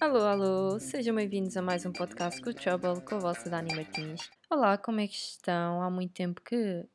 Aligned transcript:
Alô, 0.00 0.20
alô, 0.20 0.80
sejam 0.80 1.14
bem-vindos 1.14 1.58
a 1.58 1.62
mais 1.62 1.84
um 1.84 1.92
podcast 1.92 2.40
o 2.48 2.54
Trouble 2.54 3.02
com 3.02 3.16
a 3.16 3.18
vossa 3.18 3.50
Dani 3.50 3.74
Martins. 3.74 4.30
Olá, 4.48 4.78
como 4.78 4.98
é 4.98 5.06
que 5.06 5.14
estão? 5.14 5.82
Há 5.82 5.90
muito 5.90 6.14
tempo 6.14 6.40
que 6.40 6.86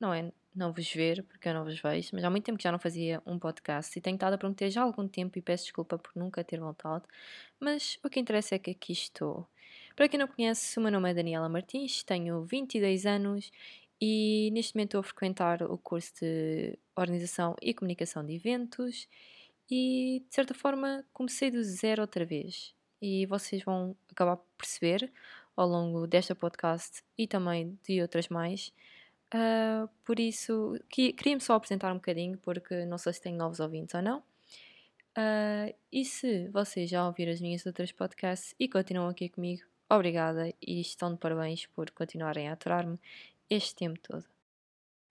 não 0.00 0.14
é 0.14 0.32
não 0.54 0.72
vos 0.72 0.90
ver, 0.90 1.22
porque 1.24 1.50
eu 1.50 1.52
não 1.52 1.64
vos 1.64 1.78
vejo, 1.78 2.08
mas 2.14 2.24
há 2.24 2.30
muito 2.30 2.44
tempo 2.44 2.56
que 2.56 2.64
já 2.64 2.72
não 2.72 2.78
fazia 2.78 3.22
um 3.26 3.38
podcast 3.38 3.98
e 3.98 4.00
tenho 4.00 4.14
estado 4.14 4.32
a 4.32 4.38
prometer 4.38 4.70
já 4.70 4.80
há 4.80 4.84
algum 4.84 5.06
tempo 5.06 5.38
e 5.38 5.42
peço 5.42 5.64
desculpa 5.64 5.98
por 5.98 6.10
nunca 6.16 6.42
ter 6.42 6.58
voltado, 6.58 7.06
mas 7.60 7.98
o 8.02 8.08
que 8.08 8.18
interessa 8.18 8.54
é 8.54 8.58
que 8.58 8.70
aqui 8.70 8.94
estou. 8.94 9.46
Para 9.94 10.08
quem 10.08 10.18
não 10.18 10.26
conhece, 10.26 10.78
o 10.78 10.82
meu 10.82 10.90
nome 10.90 11.10
é 11.10 11.14
Daniela 11.14 11.50
Martins, 11.50 12.02
tenho 12.04 12.42
22 12.42 13.04
anos 13.04 13.52
e 14.00 14.50
neste 14.54 14.74
momento 14.74 14.92
estou 14.92 15.00
a 15.00 15.04
frequentar 15.04 15.62
o 15.62 15.76
curso 15.76 16.10
de 16.22 16.78
Organização 16.96 17.54
e 17.60 17.74
Comunicação 17.74 18.24
de 18.24 18.34
Eventos 18.34 19.06
e 19.70 20.24
de 20.28 20.34
certa 20.34 20.54
forma 20.54 21.04
comecei 21.12 21.50
do 21.50 21.62
zero 21.62 22.02
outra 22.02 22.24
vez. 22.24 22.74
E 23.00 23.26
vocês 23.26 23.62
vão 23.62 23.96
acabar 24.10 24.36
por 24.36 24.46
perceber 24.58 25.12
ao 25.56 25.66
longo 25.66 26.06
desta 26.06 26.34
podcast 26.34 27.02
e 27.16 27.26
também 27.26 27.78
de 27.86 28.00
outras 28.02 28.28
mais. 28.28 28.72
Uh, 29.34 29.88
por 30.04 30.20
isso, 30.20 30.78
que, 30.88 31.12
queria-me 31.12 31.40
só 31.40 31.54
apresentar 31.54 31.92
um 31.92 31.96
bocadinho, 31.96 32.38
porque 32.38 32.84
não 32.84 32.98
sei 32.98 33.12
se 33.12 33.20
tenho 33.20 33.36
novos 33.36 33.60
ouvintes 33.60 33.94
ou 33.94 34.02
não. 34.02 34.18
Uh, 35.18 35.74
e 35.90 36.04
se 36.04 36.48
vocês 36.48 36.90
já 36.90 37.06
ouviram 37.06 37.32
as 37.32 37.40
minhas 37.40 37.64
outras 37.64 37.90
podcasts 37.90 38.54
e 38.60 38.68
continuam 38.68 39.08
aqui 39.08 39.28
comigo, 39.30 39.62
obrigada 39.88 40.52
e 40.60 40.80
estão 40.80 41.12
de 41.12 41.18
parabéns 41.18 41.66
por 41.66 41.90
continuarem 41.90 42.48
a 42.48 42.52
aturar-me 42.52 42.98
este 43.48 43.74
tempo 43.74 43.98
todo. 44.00 44.35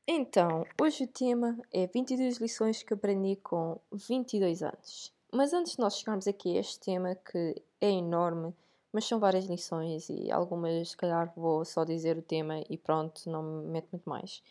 Então, 0.08 0.64
hoje 0.80 1.06
o 1.06 1.08
tema 1.08 1.58
é 1.74 1.88
22 1.88 2.38
lições 2.38 2.84
que 2.84 2.94
aprendi 2.94 3.38
com 3.38 3.80
22 3.92 4.62
anos. 4.62 5.12
Mas 5.34 5.52
antes 5.52 5.74
de 5.74 5.80
nós 5.80 5.98
chegarmos 5.98 6.28
aqui 6.28 6.56
a 6.56 6.60
este 6.60 6.80
tema, 6.80 7.16
que 7.16 7.60
é 7.82 7.90
enorme, 7.90 8.54
mas 8.94 9.06
são 9.06 9.20
várias 9.20 9.46
lições 9.46 10.08
e 10.08 10.32
algumas, 10.32 10.92
se 10.92 10.98
calhar, 10.98 11.34
vou 11.36 11.66
só 11.66 11.84
dizer 11.84 12.20
o 12.20 12.22
tema 12.22 12.64
e 12.70 12.78
pronto, 12.78 13.28
não 13.28 13.42
me 13.42 13.68
meto 13.68 13.88
muito 13.92 14.08
mais. 14.08 14.44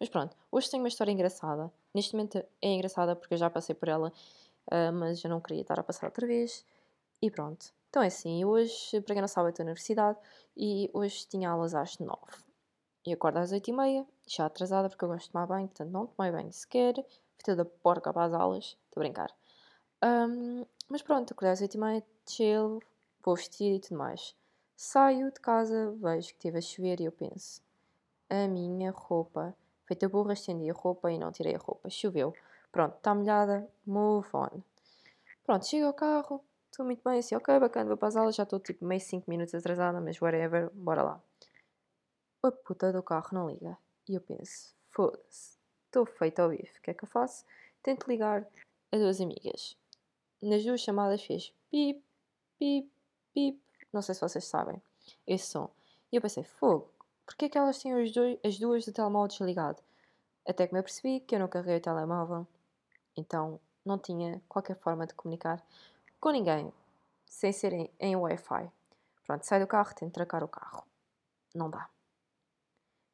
Mas 0.00 0.08
pronto, 0.08 0.34
hoje 0.50 0.70
tenho 0.70 0.82
uma 0.82 0.88
história 0.88 1.12
engraçada. 1.12 1.70
Neste 1.92 2.14
momento 2.14 2.38
é 2.38 2.68
engraçada 2.68 3.14
porque 3.14 3.34
eu 3.34 3.38
já 3.38 3.50
passei 3.50 3.74
por 3.74 3.88
ela, 3.88 4.10
uh, 4.68 4.92
mas 4.94 5.22
eu 5.22 5.28
não 5.28 5.42
queria 5.42 5.60
estar 5.60 5.78
a 5.78 5.82
passar 5.82 6.06
outra 6.06 6.26
vez. 6.26 6.64
E 7.20 7.30
pronto. 7.30 7.66
Então 7.90 8.02
é 8.02 8.06
assim, 8.06 8.46
hoje, 8.46 8.98
para 9.02 9.14
quem 9.14 9.20
não 9.20 9.28
sabe, 9.28 9.48
eu 9.48 9.50
estou 9.50 9.64
na 9.64 9.72
universidade 9.72 10.18
e 10.56 10.90
hoje 10.94 11.26
tinha 11.28 11.50
aulas 11.50 11.74
às 11.74 11.98
9. 11.98 12.18
E 13.04 13.12
acordo 13.12 13.38
às 13.38 13.52
8h30, 13.52 14.06
já 14.36 14.46
atrasada 14.46 14.88
porque 14.88 15.04
eu 15.04 15.08
gosto 15.08 15.26
de 15.26 15.32
tomar 15.32 15.46
banho, 15.46 15.68
portanto 15.68 15.90
não 15.90 16.06
tomei 16.06 16.32
banho 16.32 16.52
sequer, 16.52 16.94
fui 16.94 17.44
toda 17.44 17.64
porca 17.64 18.12
para 18.12 18.24
as 18.24 18.32
aulas, 18.32 18.76
estou 18.84 19.00
a 19.00 19.04
brincar. 19.04 19.30
Um, 20.02 20.64
mas 20.88 21.02
pronto, 21.02 21.32
acordei 21.32 21.52
às 21.52 21.60
8h30, 21.60 22.04
chill, 22.26 22.82
vou 23.24 23.36
vestir 23.36 23.76
e 23.76 23.80
tudo 23.80 23.98
mais. 23.98 24.34
Saio 24.76 25.30
de 25.30 25.40
casa, 25.40 25.92
vejo 26.00 26.28
que 26.28 26.34
esteve 26.34 26.58
a 26.58 26.60
chover 26.60 27.00
e 27.00 27.04
eu 27.04 27.12
penso: 27.12 27.62
a 28.30 28.48
minha 28.48 28.90
roupa, 28.90 29.54
feita 29.86 30.08
burra, 30.08 30.32
estendi 30.32 30.70
a 30.70 30.74
roupa 30.74 31.10
e 31.12 31.18
não 31.18 31.30
tirei 31.30 31.54
a 31.54 31.58
roupa, 31.58 31.90
choveu. 31.90 32.34
Pronto, 32.70 32.96
está 32.96 33.14
molhada, 33.14 33.68
move 33.86 34.28
on. 34.32 34.62
Pronto, 35.44 35.66
chego 35.66 35.86
ao 35.86 35.92
carro, 35.92 36.42
estou 36.70 36.86
muito 36.86 37.02
bem, 37.04 37.18
assim, 37.18 37.34
ok, 37.34 37.58
bacana, 37.60 37.88
vou 37.88 37.96
para 37.96 38.08
as 38.08 38.16
aulas, 38.16 38.34
já 38.34 38.44
estou 38.44 38.58
tipo 38.58 38.84
meio 38.84 39.00
5 39.00 39.30
minutos 39.30 39.54
atrasada, 39.54 40.00
mas 40.00 40.20
whatever, 40.20 40.70
bora 40.72 41.02
lá 41.02 41.22
a 42.42 42.50
puta 42.50 42.92
do 42.92 43.02
carro 43.02 43.28
não 43.32 43.48
liga. 43.48 43.78
E 44.08 44.14
eu 44.14 44.20
penso, 44.20 44.74
foda-se, 44.90 45.56
estou 45.86 46.04
feita 46.04 46.42
ao 46.42 46.50
bife, 46.50 46.78
o 46.78 46.82
que 46.82 46.90
é 46.90 46.94
que 46.94 47.04
eu 47.04 47.08
faço? 47.08 47.44
Tento 47.82 48.08
ligar 48.08 48.46
a 48.90 48.96
duas 48.96 49.20
amigas. 49.20 49.76
Nas 50.40 50.64
duas 50.64 50.80
chamadas 50.80 51.22
fez 51.22 51.52
pip, 51.70 52.02
pip, 52.58 52.90
pip, 53.32 53.60
não 53.92 54.02
sei 54.02 54.14
se 54.14 54.20
vocês 54.20 54.44
sabem, 54.44 54.82
esse 55.26 55.46
som. 55.46 55.70
E 56.10 56.16
eu 56.16 56.22
pensei, 56.22 56.42
fogo, 56.42 56.90
porquê 57.24 57.44
é 57.44 57.48
que 57.48 57.58
elas 57.58 57.78
têm 57.80 57.92
dois, 58.12 58.38
as 58.44 58.58
duas 58.58 58.84
do 58.84 58.92
telemóvel 58.92 59.28
desligado? 59.28 59.80
Até 60.46 60.66
que 60.66 60.72
me 60.72 60.80
apercebi 60.80 61.20
que 61.20 61.36
eu 61.36 61.38
não 61.38 61.48
carreguei 61.48 61.76
o 61.76 61.80
telemóvel, 61.80 62.46
então 63.16 63.60
não 63.84 63.98
tinha 63.98 64.42
qualquer 64.48 64.76
forma 64.76 65.06
de 65.06 65.14
comunicar 65.14 65.64
com 66.20 66.30
ninguém, 66.30 66.72
sem 67.26 67.52
ser 67.52 67.72
em, 67.72 67.90
em 68.00 68.16
Wi-Fi. 68.16 68.70
Pronto, 69.24 69.44
saio 69.44 69.64
do 69.64 69.68
carro, 69.68 69.94
tento 69.94 70.12
trancar 70.12 70.42
o 70.42 70.48
carro. 70.48 70.84
Não 71.54 71.70
dá. 71.70 71.91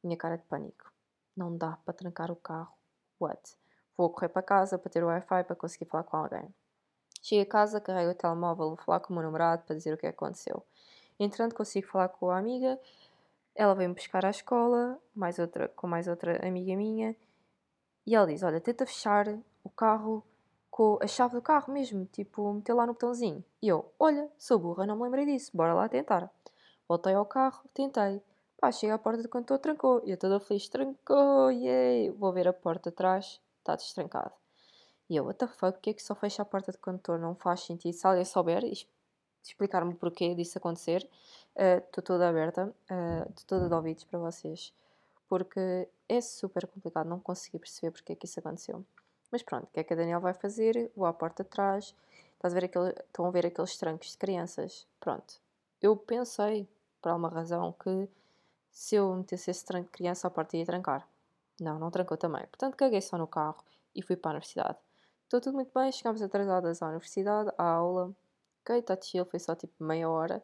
Minha 0.03 0.17
cara 0.17 0.37
de 0.37 0.45
pânico. 0.45 0.93
Não 1.37 1.57
dá 1.57 1.79
para 1.85 1.95
trancar 1.95 2.31
o 2.31 2.37
carro. 2.37 2.77
What? 3.21 3.57
Vou 3.97 4.11
correr 4.11 4.29
para 4.29 4.43
casa 4.43 4.79
para 4.79 4.91
ter 4.91 5.03
o 5.03 5.07
Wi-Fi 5.07 5.45
para 5.45 5.57
conseguir 5.57 5.87
falar 5.87 6.05
com 6.05 6.17
alguém. 6.17 6.55
Chego 7.21 7.43
a 7.43 7.47
casa, 7.47 7.81
carrego 7.81 8.13
o 8.13 8.15
telemóvel, 8.15 8.69
vou 8.69 8.77
falar 8.77 9.01
com 9.01 9.13
o 9.13 9.15
meu 9.15 9.25
namorado 9.25 9.65
para 9.65 9.77
dizer 9.77 9.93
o 9.93 9.99
que 9.99 10.07
aconteceu. 10.07 10.65
Entrando, 11.19 11.55
consigo 11.55 11.89
falar 11.89 12.09
com 12.09 12.31
a 12.31 12.39
amiga. 12.39 12.79
Ela 13.55 13.75
vem-me 13.75 13.95
buscar 13.95 14.25
à 14.25 14.31
escola, 14.31 14.99
mais 15.15 15.39
outra, 15.39 15.69
com 15.69 15.89
mais 15.89 16.07
outra 16.07 16.47
amiga 16.47 16.77
minha. 16.77 17.17
E 18.07 18.15
ela 18.15 18.27
diz: 18.27 18.43
Olha, 18.43 18.61
tenta 18.61 18.87
fechar 18.87 19.27
o 19.65 19.71
carro 19.71 20.25
com 20.71 20.97
a 21.03 21.07
chave 21.09 21.35
do 21.35 21.43
carro 21.43 21.73
mesmo, 21.73 22.07
tipo, 22.07 22.53
meter 22.53 22.73
lá 22.73 22.87
no 22.87 22.93
botãozinho. 22.93 23.45
E 23.61 23.67
eu: 23.67 23.93
Olha, 23.99 24.31
sou 24.39 24.59
burra, 24.59 24.87
não 24.87 24.97
me 24.97 25.03
lembrei 25.03 25.27
disso, 25.27 25.51
bora 25.55 25.75
lá 25.75 25.89
tentar. 25.89 26.31
Voltei 26.89 27.15
ao 27.15 27.27
carro, 27.27 27.69
tentei. 27.75 28.23
Pá, 28.61 28.73
chega 28.73 28.95
à 28.95 28.99
porta 28.99 29.23
do 29.23 29.29
cantor, 29.29 29.59
trancou. 29.61 30.03
E 30.05 30.11
eu 30.11 30.17
toda 30.17 30.41
feliz, 30.41 30.69
trancou, 30.69 31.51
yay! 31.53 32.11
Vou 32.11 32.33
ver 32.33 32.49
a 32.49 32.53
porta 32.53 32.89
atrás, 32.89 33.41
está 33.61 33.77
destrancado. 33.77 34.33
E 35.09 35.17
eu, 35.17 35.25
what 35.25 35.39
the 35.39 35.47
fuck, 35.47 35.79
que 35.81 35.91
é 35.91 35.95
que 35.95 36.03
só 36.03 36.15
fecha 36.17 36.43
a 36.43 36.45
porta 36.45 36.73
do 36.73 36.79
cantor? 36.79 37.21
Não 37.21 37.37
faz 37.37 37.61
sentido. 37.61 37.95
Se 37.95 38.05
alguém 38.05 38.25
souber 38.25 38.65
explicar-me 39.45 39.95
porquê 39.95 40.35
disso 40.35 40.59
acontecer, 40.59 41.09
estou 41.55 42.03
uh, 42.03 42.05
toda 42.05 42.29
aberta, 42.29 42.75
estou 42.83 43.59
uh, 43.59 43.61
toda 43.61 43.69
de 43.69 43.75
ouvidos 43.77 44.03
para 44.05 44.19
vocês. 44.19 44.75
Porque 45.29 45.89
é 46.09 46.21
super 46.21 46.67
complicado, 46.67 47.09
não 47.09 47.21
consegui 47.21 47.61
perceber 47.61 47.93
porque 47.93 48.13
é 48.13 48.17
que 48.17 48.27
isso 48.27 48.41
aconteceu. 48.41 48.85
Mas 49.31 49.43
pronto, 49.43 49.65
o 49.65 49.67
que 49.69 49.81
é 49.81 49.85
que 49.85 49.93
a 49.93 49.97
Daniel 49.97 50.21
vai 50.21 50.35
fazer? 50.35 50.91
Vou 50.97 51.07
à 51.07 51.13
porta 51.13 51.45
de 51.45 51.51
trás, 51.51 51.95
estás 52.35 52.53
a 52.53 52.59
ver 52.59 52.65
aquele, 52.65 52.91
estão 52.91 53.25
a 53.25 53.31
ver 53.31 53.47
aqueles 53.47 53.77
trancos 53.77 54.11
de 54.11 54.19
crianças. 54.19 54.85
Pronto. 54.99 55.35
Eu 55.81 55.97
pensei, 55.97 56.69
por 57.01 57.11
alguma 57.11 57.29
razão, 57.29 57.73
que 57.73 58.09
se 58.79 58.95
eu 58.95 59.13
metesse 59.13 59.51
esse 59.51 59.65
tranco 59.65 59.87
de 59.87 59.91
criança, 59.91 60.29
a 60.29 60.31
porta 60.31 60.57
ia 60.57 60.65
trancar. 60.65 61.05
Não, 61.61 61.81
não 61.81 61.91
trancou 61.91 62.17
também. 62.17 62.47
Portanto, 62.47 62.77
caguei 62.77 63.01
só 63.01 63.19
no 63.19 63.27
carro 63.27 63.65
e 63.93 64.01
fui 64.01 64.15
para 64.15 64.31
a 64.31 64.35
universidade. 64.35 64.79
Estou 65.25 65.41
tudo 65.41 65.57
muito 65.57 65.73
bem, 65.75 65.91
chegámos 65.91 66.23
atrasadas 66.23 66.81
à 66.81 66.87
universidade, 66.87 67.51
à 67.59 67.65
aula. 67.65 68.15
Ok, 68.63 68.79
está 68.79 68.97
chill, 68.97 69.25
foi 69.25 69.41
só 69.41 69.57
tipo 69.57 69.83
meia 69.83 70.09
hora. 70.09 70.41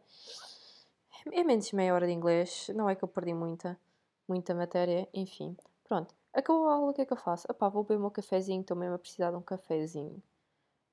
É 1.30 1.44
menos 1.44 1.70
meia 1.70 1.94
hora 1.94 2.08
de 2.08 2.12
inglês, 2.12 2.66
não 2.74 2.90
é 2.90 2.96
que 2.96 3.04
eu 3.04 3.08
perdi 3.08 3.32
muita, 3.32 3.78
muita 4.26 4.52
matéria, 4.52 5.08
enfim. 5.14 5.56
Pronto, 5.84 6.12
acabou 6.32 6.68
a 6.68 6.74
aula, 6.74 6.90
o 6.90 6.92
que 6.92 7.02
é 7.02 7.06
que 7.06 7.12
eu 7.12 7.16
faço? 7.16 7.46
Epá, 7.48 7.68
vou 7.68 7.84
beber 7.84 7.98
o 7.98 8.00
meu 8.00 8.10
cafezinho, 8.10 8.62
estou 8.62 8.76
mesmo 8.76 8.96
a 8.96 8.98
precisar 8.98 9.30
de 9.30 9.36
um 9.36 9.42
cafezinho. 9.42 10.20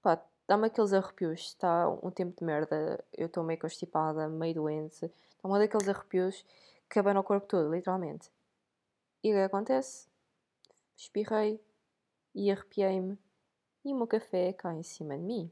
Pá, 0.03 0.21
dá-me 0.47 0.67
aqueles 0.67 0.93
arrepios, 0.93 1.39
está 1.39 1.89
um 1.89 2.11
tempo 2.11 2.37
de 2.37 2.45
merda, 2.45 3.03
eu 3.17 3.25
estou 3.25 3.43
meio 3.43 3.59
constipada, 3.59 4.29
meio 4.29 4.53
doente, 4.53 5.11
dá-me 5.41 5.57
daqueles 5.57 5.89
arrepios 5.89 6.45
que 6.91 6.99
abana 6.99 7.21
o 7.21 7.23
corpo 7.23 7.47
todo, 7.47 7.73
literalmente. 7.73 8.29
E 9.23 9.31
o 9.31 9.35
que 9.35 9.41
acontece? 9.41 10.09
Espirrei 10.97 11.63
e 12.35 12.51
arrepiei-me 12.51 13.17
e 13.85 13.93
o 13.93 13.95
meu 13.95 14.07
café 14.07 14.51
cai 14.51 14.75
em 14.75 14.83
cima 14.83 15.17
de 15.17 15.23
mim. 15.23 15.49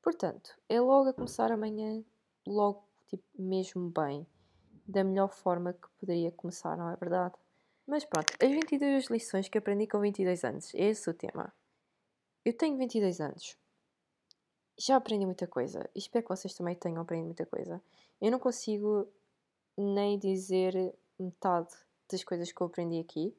Portanto, 0.00 0.58
é 0.68 0.80
logo 0.80 1.10
a 1.10 1.12
começar 1.12 1.52
amanhã, 1.52 2.02
logo, 2.46 2.82
tipo, 3.06 3.24
mesmo 3.38 3.90
bem, 3.90 4.26
da 4.86 5.04
melhor 5.04 5.28
forma 5.28 5.74
que 5.74 5.88
poderia 6.00 6.32
começar, 6.32 6.78
não 6.78 6.90
é 6.90 6.96
verdade? 6.96 7.34
Mas 7.86 8.06
pronto, 8.06 8.32
as 8.42 8.50
22 8.50 9.06
lições 9.10 9.48
que 9.48 9.58
aprendi 9.58 9.86
com 9.86 10.00
22 10.00 10.44
anos, 10.44 10.74
é 10.74 10.84
esse 10.84 11.10
o 11.10 11.14
tema. 11.14 11.52
Eu 12.42 12.56
tenho 12.56 12.78
22 12.78 13.20
anos. 13.20 13.56
Já 14.78 14.96
aprendi 14.96 15.26
muita 15.26 15.46
coisa. 15.46 15.90
Espero 15.94 16.24
que 16.24 16.30
vocês 16.30 16.54
também 16.54 16.74
tenham 16.74 17.02
aprendido 17.02 17.26
muita 17.26 17.44
coisa. 17.44 17.82
Eu 18.20 18.30
não 18.30 18.38
consigo 18.38 19.08
nem 19.78 20.18
dizer 20.18 20.94
metade 21.18 21.74
das 22.10 22.24
coisas 22.24 22.50
que 22.50 22.60
eu 22.60 22.66
aprendi 22.66 22.98
aqui, 22.98 23.34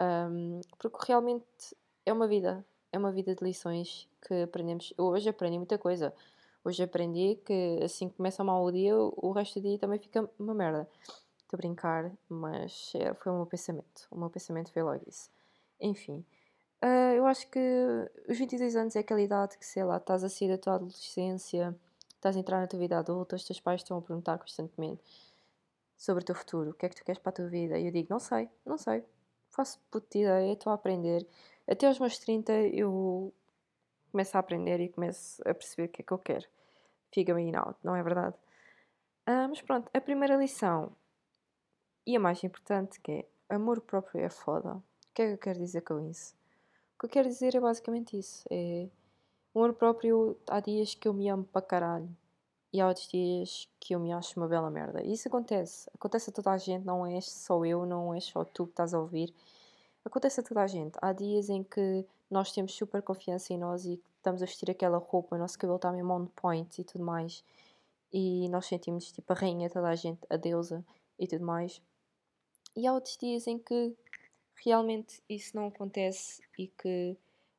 um, 0.00 0.60
porque 0.78 1.06
realmente 1.06 1.76
é 2.04 2.12
uma 2.12 2.26
vida, 2.26 2.64
é 2.90 2.98
uma 2.98 3.12
vida 3.12 3.34
de 3.34 3.44
lições 3.44 4.08
que 4.26 4.42
aprendemos. 4.42 4.92
Eu 4.98 5.04
hoje 5.06 5.28
aprendi 5.28 5.58
muita 5.58 5.78
coisa. 5.78 6.12
Hoje 6.64 6.82
aprendi 6.82 7.36
que 7.44 7.80
assim 7.82 8.08
que 8.08 8.16
começa 8.16 8.42
mal 8.42 8.64
o 8.64 8.70
dia, 8.70 8.96
o 8.96 9.32
resto 9.32 9.60
do 9.60 9.68
dia 9.68 9.78
também 9.78 9.98
fica 9.98 10.28
uma 10.38 10.54
merda. 10.54 10.88
Estou 11.42 11.56
a 11.56 11.56
brincar, 11.56 12.12
mas 12.28 12.92
é, 12.96 13.12
foi 13.14 13.32
o 13.32 13.36
meu 13.36 13.46
pensamento. 13.46 14.06
O 14.10 14.18
meu 14.18 14.30
pensamento 14.30 14.72
foi 14.72 14.82
logo 14.82 15.02
isso. 15.06 15.30
Enfim, 15.80 16.24
uh, 16.82 17.14
eu 17.16 17.26
acho 17.26 17.48
que 17.48 17.58
os 18.28 18.38
22 18.38 18.76
anos 18.76 18.96
é 18.96 19.00
aquela 19.00 19.20
idade 19.20 19.58
que, 19.58 19.66
sei 19.66 19.84
lá, 19.84 19.96
estás 19.96 20.22
a 20.24 20.28
sair 20.28 20.48
da 20.48 20.58
tua 20.58 20.74
adolescência, 20.74 21.76
estás 22.14 22.36
a 22.36 22.38
entrar 22.38 22.60
na 22.60 22.66
tua 22.68 22.78
vida 22.78 22.98
adulta, 22.98 23.34
os 23.36 23.44
teus 23.44 23.60
pais 23.60 23.80
estão 23.80 23.98
a 23.98 24.02
perguntar 24.02 24.38
constantemente 24.38 25.02
sobre 26.02 26.22
o 26.22 26.26
teu 26.26 26.34
futuro, 26.34 26.70
o 26.70 26.74
que 26.74 26.84
é 26.84 26.88
que 26.88 26.96
tu 26.96 27.04
queres 27.04 27.22
para 27.22 27.30
a 27.30 27.32
tua 27.32 27.46
vida. 27.46 27.78
E 27.78 27.86
eu 27.86 27.92
digo, 27.92 28.08
não 28.10 28.18
sei, 28.18 28.50
não 28.66 28.76
sei, 28.76 29.04
faço 29.50 29.78
puta 29.88 30.18
ideia, 30.18 30.52
estou 30.52 30.72
a 30.72 30.74
aprender. 30.74 31.24
Até 31.64 31.86
aos 31.86 32.00
meus 32.00 32.18
30 32.18 32.52
eu 32.52 33.32
começo 34.10 34.36
a 34.36 34.40
aprender 34.40 34.80
e 34.80 34.88
começo 34.88 35.40
a 35.48 35.54
perceber 35.54 35.84
o 35.84 35.88
que 35.88 36.02
é 36.02 36.04
que 36.04 36.12
eu 36.12 36.18
quero. 36.18 36.48
figuring 37.14 37.54
out, 37.54 37.78
não 37.84 37.94
é 37.94 38.02
verdade? 38.02 38.34
Uh, 39.28 39.46
mas 39.48 39.62
pronto, 39.62 39.88
a 39.94 40.00
primeira 40.00 40.34
lição 40.34 40.90
e 42.04 42.16
a 42.16 42.20
mais 42.20 42.42
importante 42.42 43.00
que 43.00 43.12
é 43.48 43.54
amor 43.54 43.80
próprio 43.80 44.24
é 44.24 44.28
foda. 44.28 44.74
O 44.74 44.82
que 45.14 45.22
é 45.22 45.26
que 45.28 45.34
eu 45.34 45.38
quero 45.38 45.60
dizer 45.60 45.82
com 45.82 46.00
isso? 46.00 46.34
O 46.96 46.98
que 46.98 47.06
eu 47.06 47.10
quero 47.10 47.28
dizer 47.28 47.54
é 47.54 47.60
basicamente 47.60 48.18
isso. 48.18 48.44
É 48.50 48.88
amor 49.54 49.72
próprio, 49.74 50.36
há 50.48 50.58
dias 50.58 50.96
que 50.96 51.06
eu 51.06 51.14
me 51.14 51.28
amo 51.28 51.44
para 51.44 51.62
caralho. 51.62 52.08
E 52.72 52.80
há 52.80 52.88
outros 52.88 53.08
dias 53.08 53.68
que 53.78 53.94
eu 53.94 54.00
me 54.00 54.12
acho 54.12 54.38
uma 54.40 54.48
bela 54.48 54.70
merda. 54.70 55.02
E 55.02 55.12
isso 55.12 55.28
acontece. 55.28 55.90
Acontece 55.94 56.30
a 56.30 56.32
toda 56.32 56.50
a 56.52 56.58
gente, 56.58 56.84
não 56.84 57.06
és 57.06 57.30
só 57.30 57.64
eu, 57.64 57.84
não 57.84 58.14
és 58.14 58.24
só 58.24 58.44
tu 58.44 58.64
que 58.64 58.72
estás 58.72 58.94
a 58.94 58.98
ouvir. 58.98 59.34
Acontece 60.04 60.40
a 60.40 60.42
toda 60.42 60.62
a 60.62 60.66
gente. 60.66 60.96
Há 61.02 61.12
dias 61.12 61.48
em 61.50 61.62
que 61.62 62.06
nós 62.30 62.50
temos 62.50 62.74
super 62.74 63.02
confiança 63.02 63.52
em 63.52 63.58
nós 63.58 63.84
e 63.84 64.00
estamos 64.16 64.42
a 64.42 64.46
vestir 64.46 64.70
aquela 64.70 64.98
roupa, 64.98 65.36
o 65.36 65.38
nosso 65.38 65.58
cabelo 65.58 65.76
está 65.76 65.92
mesmo 65.92 66.14
on 66.14 66.26
point 66.26 66.80
e 66.80 66.84
tudo 66.84 67.04
mais. 67.04 67.44
E 68.12 68.48
nós 68.48 68.66
sentimos 68.66 69.12
tipo 69.12 69.32
a 69.32 69.36
rainha, 69.36 69.68
toda 69.68 69.88
a 69.88 69.94
gente, 69.94 70.20
a 70.30 70.36
deusa 70.36 70.84
e 71.18 71.26
tudo 71.26 71.44
mais. 71.44 71.82
E 72.74 72.86
há 72.86 72.94
outros 72.94 73.16
dias 73.18 73.46
em 73.46 73.58
que 73.58 73.94
realmente 74.64 75.22
isso 75.28 75.54
não 75.56 75.68
acontece 75.68 76.42
e 76.58 76.68
que 76.68 77.16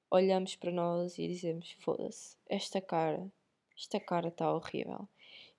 olhamos 0.10 0.56
para 0.56 0.72
nós 0.72 1.18
e 1.20 1.28
dizemos: 1.28 1.72
foda-se, 1.80 2.36
esta 2.48 2.82
cara, 2.82 3.32
esta 3.78 4.00
cara 4.00 4.30
está 4.30 4.52
horrível. 4.54 5.08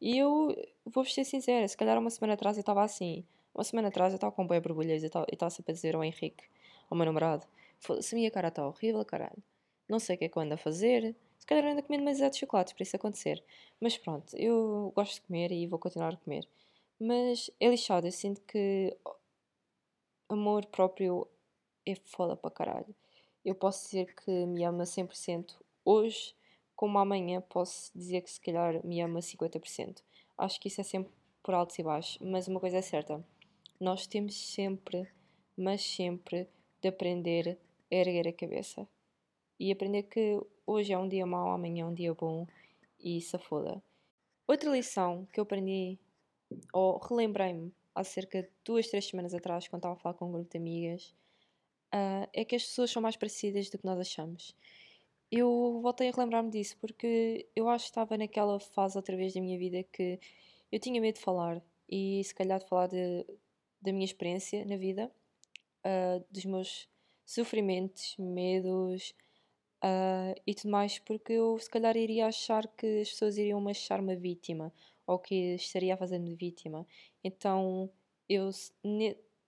E 0.00 0.18
eu 0.18 0.54
vou-vos 0.84 1.14
ser 1.14 1.24
sincera, 1.24 1.66
se 1.66 1.76
calhar 1.76 1.98
uma 1.98 2.10
semana 2.10 2.34
atrás 2.34 2.56
eu 2.56 2.60
estava 2.60 2.82
assim. 2.82 3.24
Uma 3.54 3.64
semana 3.64 3.88
atrás 3.88 4.12
eu 4.12 4.16
estava 4.16 4.32
com 4.32 4.46
bem 4.46 4.60
borbulhas 4.60 5.02
e 5.02 5.06
estava 5.06 5.50
sempre 5.50 5.72
a 5.72 5.74
dizer 5.74 5.94
ao 5.94 6.04
Henrique, 6.04 6.44
ao 6.90 6.96
meu 6.96 7.06
namorado: 7.06 7.46
foda-se, 7.78 8.14
a 8.14 8.18
minha 8.18 8.30
cara 8.30 8.48
está 8.48 8.66
horrível, 8.66 9.04
caralho. 9.04 9.42
Não 9.88 9.98
sei 9.98 10.16
o 10.16 10.18
que 10.18 10.24
é 10.24 10.28
que 10.28 10.36
eu 10.36 10.42
ando 10.42 10.54
a 10.54 10.58
fazer. 10.58 11.14
Se 11.38 11.46
calhar 11.46 11.64
ando 11.66 11.80
a 11.80 11.82
comer 11.82 11.98
demasiado 11.98 12.32
de 12.32 12.38
chocolates 12.38 12.72
para 12.72 12.82
isso 12.82 12.96
acontecer. 12.96 13.44
Mas 13.80 13.98
pronto, 13.98 14.34
eu 14.36 14.92
gosto 14.96 15.14
de 15.14 15.20
comer 15.22 15.52
e 15.52 15.66
vou 15.66 15.78
continuar 15.78 16.14
a 16.14 16.16
comer. 16.16 16.48
Mas 16.98 17.50
é 17.60 17.68
lixado, 17.68 18.06
eu 18.06 18.12
sinto 18.12 18.40
que 18.42 18.96
amor 20.28 20.66
próprio 20.66 21.28
é 21.86 21.94
foda 21.94 22.36
para 22.36 22.50
caralho. 22.50 22.94
Eu 23.44 23.54
posso 23.54 23.84
dizer 23.84 24.14
que 24.14 24.30
me 24.46 24.64
ama 24.64 24.84
100% 24.84 25.54
hoje, 25.84 26.34
como 26.76 26.98
amanhã 26.98 27.40
posso 27.40 27.90
dizer 27.96 28.22
que 28.22 28.30
se 28.30 28.40
calhar 28.40 28.84
me 28.84 29.00
ama 29.00 29.20
50%. 29.20 30.02
Acho 30.36 30.60
que 30.60 30.68
isso 30.68 30.80
é 30.80 30.84
sempre 30.84 31.12
por 31.42 31.54
altos 31.54 31.78
e 31.78 31.82
baixos, 31.82 32.18
mas 32.20 32.48
uma 32.48 32.60
coisa 32.60 32.78
é 32.78 32.82
certa: 32.82 33.24
nós 33.78 34.06
temos 34.06 34.34
sempre, 34.34 35.08
mas 35.56 35.82
sempre, 35.82 36.48
de 36.80 36.88
aprender 36.88 37.58
a 37.90 37.94
erguer 37.94 38.28
a 38.28 38.32
cabeça 38.32 38.88
e 39.58 39.70
aprender 39.70 40.04
que 40.04 40.40
hoje 40.66 40.92
é 40.92 40.98
um 40.98 41.08
dia 41.08 41.26
mau, 41.26 41.50
amanhã 41.50 41.84
é 41.84 41.86
um 41.86 41.94
dia 41.94 42.14
bom 42.14 42.46
e 42.98 43.20
se 43.20 43.38
foda. 43.38 43.82
Outra 44.46 44.70
lição 44.70 45.26
que 45.32 45.40
eu 45.40 45.44
aprendi, 45.44 45.98
ou 46.72 46.98
relembrei-me 46.98 47.72
há 47.94 48.02
cerca 48.02 48.42
de 48.42 48.50
duas, 48.64 48.88
três 48.88 49.06
semanas 49.06 49.32
atrás, 49.32 49.68
quando 49.68 49.80
estava 49.80 49.94
a 49.94 49.98
falar 49.98 50.14
com 50.14 50.28
um 50.28 50.32
grupo 50.32 50.50
de 50.50 50.58
amigas, 50.58 51.14
uh, 51.94 52.28
é 52.32 52.44
que 52.44 52.56
as 52.56 52.64
pessoas 52.64 52.90
são 52.90 53.00
mais 53.00 53.16
parecidas 53.16 53.70
do 53.70 53.78
que 53.78 53.84
nós 53.84 53.98
achamos. 53.98 54.54
Eu 55.36 55.80
voltei 55.82 56.10
a 56.10 56.12
relembrar-me 56.12 56.48
disso 56.48 56.76
porque 56.80 57.48
eu 57.56 57.68
acho 57.68 57.86
que 57.86 57.90
estava 57.90 58.16
naquela 58.16 58.60
fase 58.60 58.96
outra 58.96 59.16
vez 59.16 59.34
da 59.34 59.40
minha 59.40 59.58
vida 59.58 59.82
que 59.82 60.20
eu 60.70 60.78
tinha 60.78 61.00
medo 61.00 61.16
de 61.16 61.22
falar 61.22 61.60
e 61.88 62.22
se 62.22 62.32
calhar 62.32 62.60
de 62.60 62.68
falar 62.68 62.86
de, 62.86 63.26
da 63.82 63.92
minha 63.92 64.04
experiência 64.04 64.64
na 64.64 64.76
vida, 64.76 65.10
uh, 65.84 66.24
dos 66.30 66.44
meus 66.44 66.88
sofrimentos, 67.26 68.14
medos 68.16 69.12
uh, 69.82 70.40
e 70.46 70.54
tudo 70.54 70.70
mais, 70.70 71.00
porque 71.00 71.32
eu 71.32 71.58
se 71.58 71.68
calhar 71.68 71.96
iria 71.96 72.28
achar 72.28 72.68
que 72.68 73.00
as 73.00 73.10
pessoas 73.10 73.36
iriam 73.36 73.60
me 73.60 73.72
achar 73.72 73.98
uma 73.98 74.14
vítima 74.14 74.72
ou 75.04 75.18
que 75.18 75.56
estaria 75.56 75.94
a 75.94 75.96
fazer-me 75.96 76.36
vítima. 76.36 76.86
Então 77.24 77.90
eu, 78.28 78.50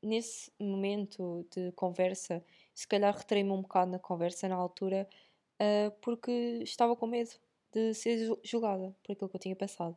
nesse 0.03 0.51
momento 0.59 1.47
de 1.55 1.71
conversa, 1.77 2.45
se 2.75 2.89
calhar 2.89 3.17
retraí-me 3.17 3.53
um 3.53 3.63
bocado 3.63 3.93
na 3.93 4.01
conversa 4.01 4.49
na 4.49 4.57
altura 4.57 5.09
uh, 5.61 5.91
porque 6.01 6.61
estava 6.63 6.97
com 6.97 7.07
medo 7.07 7.31
de 7.73 7.95
ser 7.95 8.39
julgada 8.43 8.95
por 9.03 9.13
aquilo 9.13 9.29
que 9.29 9.37
eu 9.37 9.41
tinha 9.41 9.57
passado. 9.57 9.97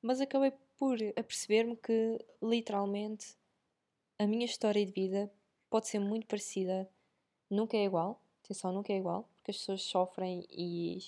Mas 0.00 0.20
acabei 0.20 0.52
por 0.78 0.96
aperceber-me 1.16 1.76
que 1.76 2.18
literalmente 2.42 3.36
a 4.18 4.26
minha 4.26 4.44
história 4.44 4.84
de 4.84 4.92
vida 4.92 5.30
pode 5.68 5.88
ser 5.88 5.98
muito 5.98 6.26
parecida, 6.26 6.88
nunca 7.48 7.76
é 7.76 7.84
igual, 7.84 8.20
atenção, 8.44 8.72
nunca 8.72 8.92
é 8.92 8.96
igual, 8.96 9.28
porque 9.36 9.50
as 9.50 9.58
pessoas 9.58 9.82
sofrem 9.82 10.46
e 10.50 10.98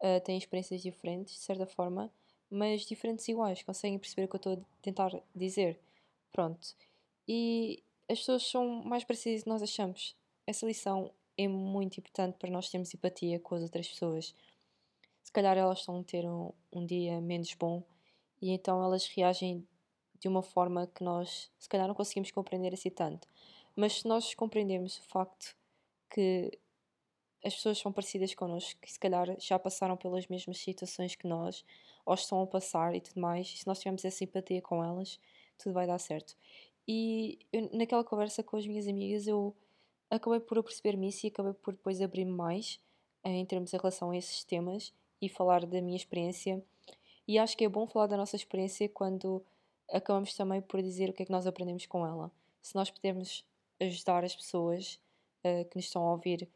uh, 0.00 0.20
têm 0.24 0.36
experiências 0.36 0.82
diferentes, 0.82 1.34
de 1.34 1.40
certa 1.40 1.66
forma, 1.66 2.12
mas 2.50 2.82
diferentes 2.82 3.26
iguais, 3.28 3.62
conseguem 3.62 3.98
perceber 3.98 4.24
o 4.24 4.28
que 4.28 4.36
eu 4.36 4.38
estou 4.38 4.52
a 4.54 4.82
tentar 4.82 5.12
dizer. 5.34 5.78
Pronto. 6.32 6.76
E 7.26 7.82
as 8.08 8.20
pessoas 8.20 8.44
são 8.44 8.82
mais 8.84 9.04
parecidas 9.04 9.40
do 9.40 9.44
que 9.44 9.50
nós 9.50 9.62
achamos. 9.62 10.14
Essa 10.46 10.66
lição 10.66 11.10
é 11.36 11.48
muito 11.48 11.98
importante 11.98 12.36
para 12.38 12.50
nós 12.50 12.70
termos 12.70 12.92
empatia 12.94 13.38
com 13.40 13.54
as 13.54 13.62
outras 13.62 13.88
pessoas. 13.88 14.34
Se 15.22 15.32
calhar 15.32 15.56
elas 15.56 15.80
estão 15.80 16.00
a 16.00 16.04
ter 16.04 16.24
um, 16.24 16.52
um 16.72 16.86
dia 16.86 17.20
menos 17.20 17.52
bom 17.54 17.82
e 18.40 18.50
então 18.50 18.82
elas 18.82 19.06
reagem 19.06 19.66
de 20.18 20.28
uma 20.28 20.42
forma 20.42 20.86
que 20.86 21.04
nós, 21.04 21.50
se 21.58 21.68
calhar, 21.68 21.86
não 21.86 21.94
conseguimos 21.94 22.30
compreender 22.30 22.72
assim 22.72 22.90
tanto. 22.90 23.28
Mas 23.74 24.00
se 24.00 24.08
nós 24.08 24.34
compreendemos 24.34 24.98
o 24.98 25.02
facto 25.02 25.54
que 26.10 26.58
as 27.44 27.54
pessoas 27.54 27.78
são 27.78 27.92
parecidas 27.92 28.34
connosco, 28.34 28.80
que 28.80 28.90
se 28.90 28.98
calhar 28.98 29.38
já 29.38 29.58
passaram 29.58 29.96
pelas 29.96 30.26
mesmas 30.26 30.58
situações 30.58 31.14
que 31.14 31.28
nós, 31.28 31.64
ou 32.04 32.14
estão 32.14 32.40
a 32.42 32.46
passar 32.46 32.94
e 32.94 33.00
tudo 33.00 33.20
mais, 33.20 33.46
e 33.48 33.58
se 33.58 33.66
nós 33.66 33.78
tivermos 33.78 34.04
essa 34.04 34.16
simpatia 34.16 34.62
com 34.62 34.82
elas, 34.82 35.20
tudo 35.58 35.74
vai 35.74 35.86
dar 35.86 35.98
certo. 35.98 36.36
E 36.88 37.38
eu, 37.52 37.68
naquela 37.72 38.04
conversa 38.04 38.42
com 38.42 38.56
as 38.56 38.66
minhas 38.66 38.88
amigas, 38.88 39.26
eu 39.26 39.54
acabei 40.10 40.40
por 40.40 40.62
perceber-me 40.62 41.08
isso 41.08 41.26
e 41.26 41.28
acabei 41.28 41.52
por 41.52 41.74
depois 41.74 42.00
abrir-me 42.00 42.32
mais 42.32 42.80
eh, 43.24 43.30
em 43.30 43.44
termos 43.44 43.72
em 43.72 43.76
relação 43.76 44.10
a 44.10 44.16
esses 44.16 44.44
temas 44.44 44.92
e 45.20 45.28
falar 45.28 45.66
da 45.66 45.80
minha 45.80 45.96
experiência. 45.96 46.62
E 47.26 47.38
acho 47.38 47.56
que 47.56 47.64
é 47.64 47.68
bom 47.68 47.86
falar 47.86 48.06
da 48.06 48.16
nossa 48.16 48.36
experiência 48.36 48.88
quando 48.88 49.42
acabamos 49.90 50.34
também 50.34 50.60
por 50.60 50.80
dizer 50.82 51.10
o 51.10 51.12
que 51.12 51.22
é 51.22 51.26
que 51.26 51.32
nós 51.32 51.46
aprendemos 51.46 51.86
com 51.86 52.06
ela. 52.06 52.30
Se 52.62 52.74
nós 52.74 52.90
pudermos 52.90 53.44
ajudar 53.80 54.24
as 54.24 54.34
pessoas 54.34 55.00
uh, 55.44 55.64
que 55.68 55.76
nos 55.76 55.86
estão 55.86 56.02
a 56.06 56.12
ouvir 56.12 56.48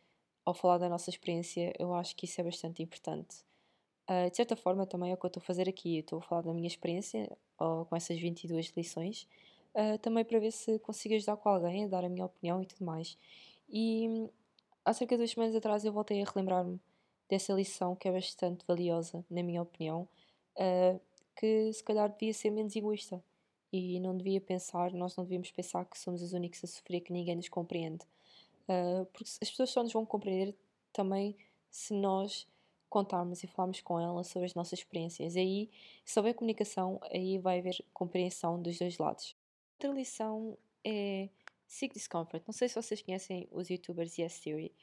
ao 0.44 0.55
falar 0.55 0.79
da 0.79 0.88
nossa 0.88 1.11
experiência, 1.11 1.73
eu 1.79 1.94
acho 1.94 2.14
que 2.17 2.25
isso 2.25 2.41
é 2.41 2.44
bastante 2.44 2.82
importante. 2.82 3.38
Uh, 4.08 4.31
de 4.31 4.37
certa 4.37 4.56
forma, 4.56 4.87
também 4.87 5.11
é 5.11 5.14
o 5.14 5.17
que 5.17 5.26
eu 5.26 5.29
estou 5.29 5.41
a 5.41 5.44
fazer 5.44 5.69
aqui. 5.69 5.97
Eu 5.97 6.00
estou 6.00 6.19
a 6.19 6.23
falar 6.23 6.43
da 6.43 6.55
minha 6.55 6.67
experiência 6.67 7.30
com 7.57 7.95
essas 7.95 8.19
22 8.19 8.73
lições, 8.76 9.28
uh, 9.74 9.98
também 9.98 10.24
para 10.24 10.38
ver 10.38 10.52
se 10.52 10.78
consigo 10.80 11.14
ajudar 11.14 11.36
com 11.36 11.48
alguém, 11.48 11.84
a 11.84 11.88
dar 11.88 12.04
a 12.04 12.08
minha 12.08 12.26
opinião 12.26 12.62
e 12.62 12.66
tudo 12.66 12.84
mais. 12.84 13.16
E 13.68 14.28
há 14.84 14.92
cerca 14.92 15.14
de 15.14 15.18
duas 15.18 15.30
semanas 15.30 15.54
atrás 15.54 15.84
eu 15.84 15.92
voltei 15.92 16.22
a 16.22 16.24
relembrar-me 16.24 16.80
dessa 17.28 17.52
lição 17.52 17.94
que 17.94 18.08
é 18.08 18.12
bastante 18.12 18.64
valiosa, 18.66 19.24
na 19.30 19.42
minha 19.42 19.62
opinião, 19.62 20.08
que 21.36 21.72
se 21.72 21.82
calhar 21.84 22.10
devia 22.10 22.34
ser 22.34 22.50
menos 22.50 22.74
egoísta 22.74 23.22
e 23.72 24.00
não 24.00 24.16
devia 24.16 24.40
pensar, 24.40 24.92
nós 24.92 25.16
não 25.16 25.24
devíamos 25.24 25.50
pensar 25.50 25.84
que 25.84 25.98
somos 25.98 26.22
os 26.22 26.32
únicos 26.32 26.62
a 26.64 26.66
sofrer, 26.66 27.00
que 27.00 27.12
ninguém 27.12 27.36
nos 27.36 27.48
compreende. 27.48 28.04
Uh, 28.68 29.04
porque 29.06 29.30
as 29.40 29.50
pessoas 29.50 29.70
só 29.70 29.82
nos 29.82 29.92
vão 29.92 30.04
compreender 30.04 30.54
também 30.92 31.36
se 31.70 31.94
nós 31.94 32.46
contarmos 32.88 33.42
e 33.44 33.46
falarmos 33.46 33.80
com 33.80 33.98
elas 34.00 34.26
sobre 34.26 34.46
as 34.46 34.54
nossas 34.54 34.80
experiências. 34.80 35.36
Aí, 35.36 35.70
se 36.04 36.18
houver 36.18 36.34
comunicação, 36.34 37.00
aí 37.12 37.38
vai 37.38 37.60
haver 37.60 37.76
compreensão 37.92 38.60
dos 38.60 38.78
dois 38.78 38.98
lados. 38.98 39.36
Outra 39.80 39.99
lição 39.99 40.58
é 40.84 41.30
Seek 41.66 41.94
Discomfort. 41.94 42.42
Não 42.46 42.52
sei 42.52 42.68
se 42.68 42.75
vocês 42.75 43.00
conhecem 43.00 43.49
os 43.50 43.70
youtubers 43.70 44.18
Yes 44.18 44.38
Theory. 44.38 44.75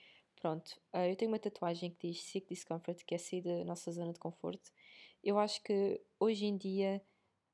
Pronto, 0.42 0.72
uh, 0.92 1.06
eu 1.08 1.16
tenho 1.16 1.30
uma 1.30 1.38
tatuagem 1.38 1.92
que 1.92 2.08
diz 2.08 2.24
Seek 2.24 2.50
Discomfort, 2.50 3.06
que 3.06 3.14
é 3.14 3.20
sair 3.20 3.44
da 3.44 3.64
nossa 3.64 3.92
zona 3.92 4.12
de 4.12 4.18
conforto. 4.18 4.72
Eu 5.24 5.38
acho 5.38 5.62
que 5.62 6.02
hoje 6.20 6.48
em 6.48 6.58
dia, 6.58 7.00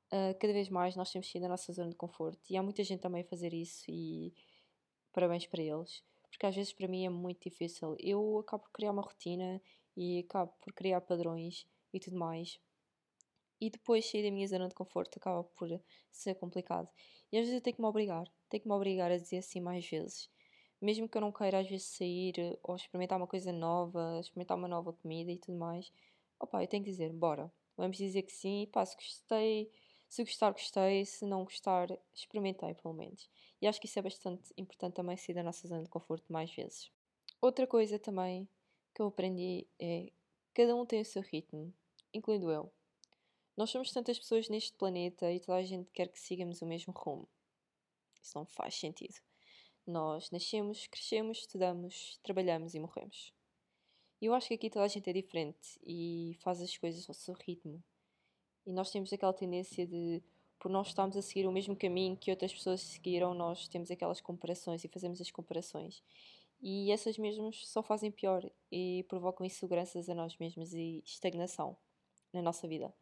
uh, 0.06 0.34
cada 0.40 0.54
vez 0.54 0.70
mais, 0.70 0.96
nós 0.96 1.12
temos 1.12 1.30
sair 1.30 1.42
da 1.42 1.48
nossa 1.48 1.70
zona 1.70 1.90
de 1.90 1.96
conforto. 1.96 2.40
E 2.48 2.56
há 2.56 2.62
muita 2.62 2.82
gente 2.82 3.00
também 3.00 3.20
a 3.20 3.26
fazer 3.26 3.52
isso 3.52 3.84
e 3.90 4.32
parabéns 5.12 5.46
para 5.46 5.62
eles 5.62 6.02
porque 6.30 6.46
às 6.46 6.56
vezes 6.56 6.72
para 6.72 6.88
mim 6.88 7.04
é 7.04 7.10
muito 7.10 7.42
difícil. 7.42 7.94
Eu 8.00 8.38
acabo 8.38 8.62
por 8.62 8.72
criar 8.72 8.90
uma 8.90 9.02
rotina 9.02 9.60
e 9.94 10.20
acabo 10.20 10.50
por 10.62 10.72
criar 10.72 11.02
padrões 11.02 11.66
e 11.92 12.00
tudo 12.00 12.16
mais. 12.16 12.58
E 13.60 13.70
depois 13.70 14.08
sair 14.08 14.22
da 14.22 14.30
minha 14.30 14.46
zona 14.46 14.68
de 14.68 14.74
conforto 14.74 15.18
acaba 15.18 15.44
por 15.44 15.68
ser 16.10 16.34
complicado. 16.34 16.88
E 17.32 17.38
às 17.38 17.44
vezes 17.44 17.54
eu 17.54 17.60
tenho 17.60 17.76
que 17.76 17.82
me 17.82 17.88
obrigar, 17.88 18.26
tenho 18.48 18.62
que 18.62 18.68
me 18.68 18.74
obrigar 18.74 19.10
a 19.10 19.16
dizer 19.16 19.38
assim 19.38 19.60
mais 19.60 19.88
vezes. 19.88 20.28
Mesmo 20.80 21.08
que 21.08 21.16
eu 21.16 21.20
não 21.20 21.32
queira 21.32 21.60
às 21.60 21.68
vezes 21.68 21.86
sair 21.86 22.58
ou 22.62 22.76
experimentar 22.76 23.18
uma 23.18 23.26
coisa 23.26 23.52
nova, 23.52 24.18
experimentar 24.20 24.56
uma 24.56 24.68
nova 24.68 24.92
comida 24.92 25.32
e 25.32 25.38
tudo 25.38 25.56
mais, 25.56 25.90
opa, 26.38 26.62
eu 26.62 26.68
tenho 26.68 26.84
que 26.84 26.90
dizer, 26.90 27.12
bora, 27.12 27.50
vamos 27.76 27.96
dizer 27.96 28.22
que 28.22 28.32
sim, 28.32 28.62
e 28.62 28.66
pá, 28.66 28.84
se 28.84 28.94
gostei, 28.96 29.70
se 30.14 30.22
gostar, 30.22 30.52
gostei. 30.52 31.04
Se 31.04 31.24
não 31.24 31.42
gostar, 31.42 31.88
experimentei, 32.14 32.72
pelo 32.74 32.94
menos. 32.94 33.28
E 33.60 33.66
acho 33.66 33.80
que 33.80 33.86
isso 33.86 33.98
é 33.98 34.02
bastante 34.02 34.52
importante 34.56 34.94
também 34.94 35.16
sair 35.16 35.34
da 35.34 35.42
nossa 35.42 35.66
zona 35.66 35.82
de 35.82 35.88
conforto 35.88 36.32
mais 36.32 36.54
vezes. 36.54 36.88
Outra 37.40 37.66
coisa 37.66 37.98
também 37.98 38.48
que 38.94 39.02
eu 39.02 39.06
aprendi 39.06 39.66
é 39.76 40.12
cada 40.54 40.76
um 40.76 40.86
tem 40.86 41.00
o 41.00 41.04
seu 41.04 41.20
ritmo, 41.20 41.74
incluindo 42.12 42.50
eu. 42.50 42.70
Nós 43.56 43.70
somos 43.70 43.92
tantas 43.92 44.18
pessoas 44.18 44.48
neste 44.48 44.72
planeta 44.72 45.30
e 45.30 45.38
toda 45.38 45.58
a 45.58 45.62
gente 45.62 45.90
quer 45.92 46.08
que 46.08 46.18
sigamos 46.18 46.60
o 46.60 46.66
mesmo 46.66 46.92
rumo. 46.92 47.28
Isso 48.20 48.36
não 48.36 48.44
faz 48.44 48.74
sentido. 48.74 49.14
Nós 49.86 50.30
nascemos, 50.30 50.86
crescemos, 50.86 51.38
estudamos, 51.38 52.18
trabalhamos 52.22 52.74
e 52.74 52.80
morremos. 52.80 53.32
E 54.20 54.26
eu 54.26 54.34
acho 54.34 54.48
que 54.48 54.54
aqui 54.54 54.70
toda 54.70 54.84
a 54.84 54.88
gente 54.88 55.08
é 55.08 55.12
diferente 55.12 55.78
e 55.86 56.36
faz 56.40 56.60
as 56.62 56.76
coisas 56.76 57.08
ao 57.08 57.14
seu 57.14 57.34
ritmo. 57.34 57.82
E 58.66 58.72
nós 58.72 58.90
temos 58.90 59.12
aquela 59.12 59.32
tendência 59.32 59.86
de, 59.86 60.22
por 60.58 60.70
nós 60.70 60.88
estarmos 60.88 61.16
a 61.16 61.22
seguir 61.22 61.46
o 61.46 61.52
mesmo 61.52 61.76
caminho 61.76 62.16
que 62.16 62.30
outras 62.30 62.52
pessoas 62.52 62.80
seguiram, 62.80 63.34
nós 63.34 63.68
temos 63.68 63.90
aquelas 63.90 64.20
comparações 64.20 64.82
e 64.82 64.88
fazemos 64.88 65.20
as 65.20 65.30
comparações. 65.30 66.02
E 66.60 66.90
essas 66.90 67.18
mesmas 67.18 67.68
só 67.68 67.82
fazem 67.82 68.10
pior 68.10 68.50
e 68.72 69.04
provocam 69.06 69.44
inseguranças 69.44 70.08
a 70.08 70.14
nós 70.14 70.38
mesmos 70.38 70.72
e 70.72 71.02
estagnação 71.04 71.76
na 72.32 72.40
nossa 72.40 72.66
vida. 72.66 72.92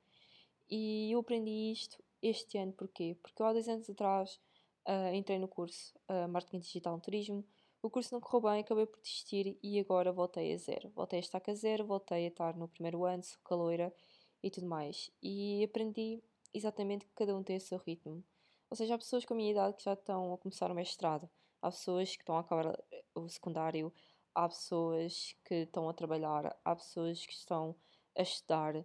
E 0.74 1.12
eu 1.12 1.20
aprendi 1.20 1.70
isto 1.70 2.02
este 2.22 2.56
ano, 2.56 2.72
porquê? 2.72 3.14
Porque 3.20 3.42
eu 3.42 3.44
há 3.44 3.52
dois 3.52 3.68
anos 3.68 3.90
atrás 3.90 4.40
uh, 4.88 5.14
entrei 5.14 5.38
no 5.38 5.46
curso 5.46 5.92
uh, 6.08 6.26
Marketing 6.26 6.60
Digital 6.60 6.94
no 6.94 7.00
Turismo, 7.02 7.44
o 7.82 7.90
curso 7.90 8.14
não 8.14 8.22
correu 8.22 8.50
bem, 8.50 8.60
acabei 8.62 8.86
por 8.86 8.98
desistir 9.02 9.58
e 9.62 9.78
agora 9.78 10.10
voltei 10.10 10.54
a 10.54 10.56
zero. 10.56 10.88
Voltei 10.94 11.18
a 11.18 11.20
estar 11.20 11.42
a 11.46 11.54
zero, 11.54 11.84
voltei 11.84 12.24
a 12.24 12.28
estar 12.28 12.56
no 12.56 12.68
primeiro 12.68 13.04
ano, 13.04 13.22
sou 13.22 13.38
caloira 13.44 13.92
e 14.42 14.50
tudo 14.50 14.66
mais. 14.66 15.10
E 15.22 15.62
aprendi 15.62 16.22
exatamente 16.54 17.04
que 17.04 17.12
cada 17.16 17.36
um 17.36 17.42
tem 17.42 17.58
o 17.58 17.60
seu 17.60 17.76
ritmo. 17.76 18.24
Ou 18.70 18.74
seja, 18.74 18.94
há 18.94 18.98
pessoas 18.98 19.26
com 19.26 19.34
a 19.34 19.36
minha 19.36 19.50
idade 19.50 19.76
que 19.76 19.84
já 19.84 19.92
estão 19.92 20.32
a 20.32 20.38
começar 20.38 20.70
o 20.70 20.74
mestrado, 20.74 21.28
há 21.60 21.70
pessoas 21.70 22.16
que 22.16 22.22
estão 22.22 22.36
a 22.36 22.40
acabar 22.40 22.82
o 23.14 23.28
secundário, 23.28 23.92
há 24.34 24.48
pessoas 24.48 25.36
que 25.44 25.54
estão 25.54 25.86
a 25.86 25.92
trabalhar, 25.92 26.58
há 26.64 26.74
pessoas 26.74 27.26
que 27.26 27.34
estão 27.34 27.76
a 28.16 28.22
estudar 28.22 28.82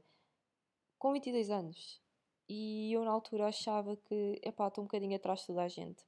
com 0.97 1.13
22 1.13 1.49
anos. 1.49 2.01
E 2.49 2.93
eu 2.93 3.03
na 3.03 3.11
altura 3.11 3.47
achava 3.47 3.95
que, 3.95 4.39
epá, 4.41 4.67
estou 4.67 4.83
um 4.83 4.87
bocadinho 4.87 5.15
atrás 5.15 5.41
de 5.41 5.47
toda 5.47 5.63
a 5.63 5.67
gente. 5.67 6.05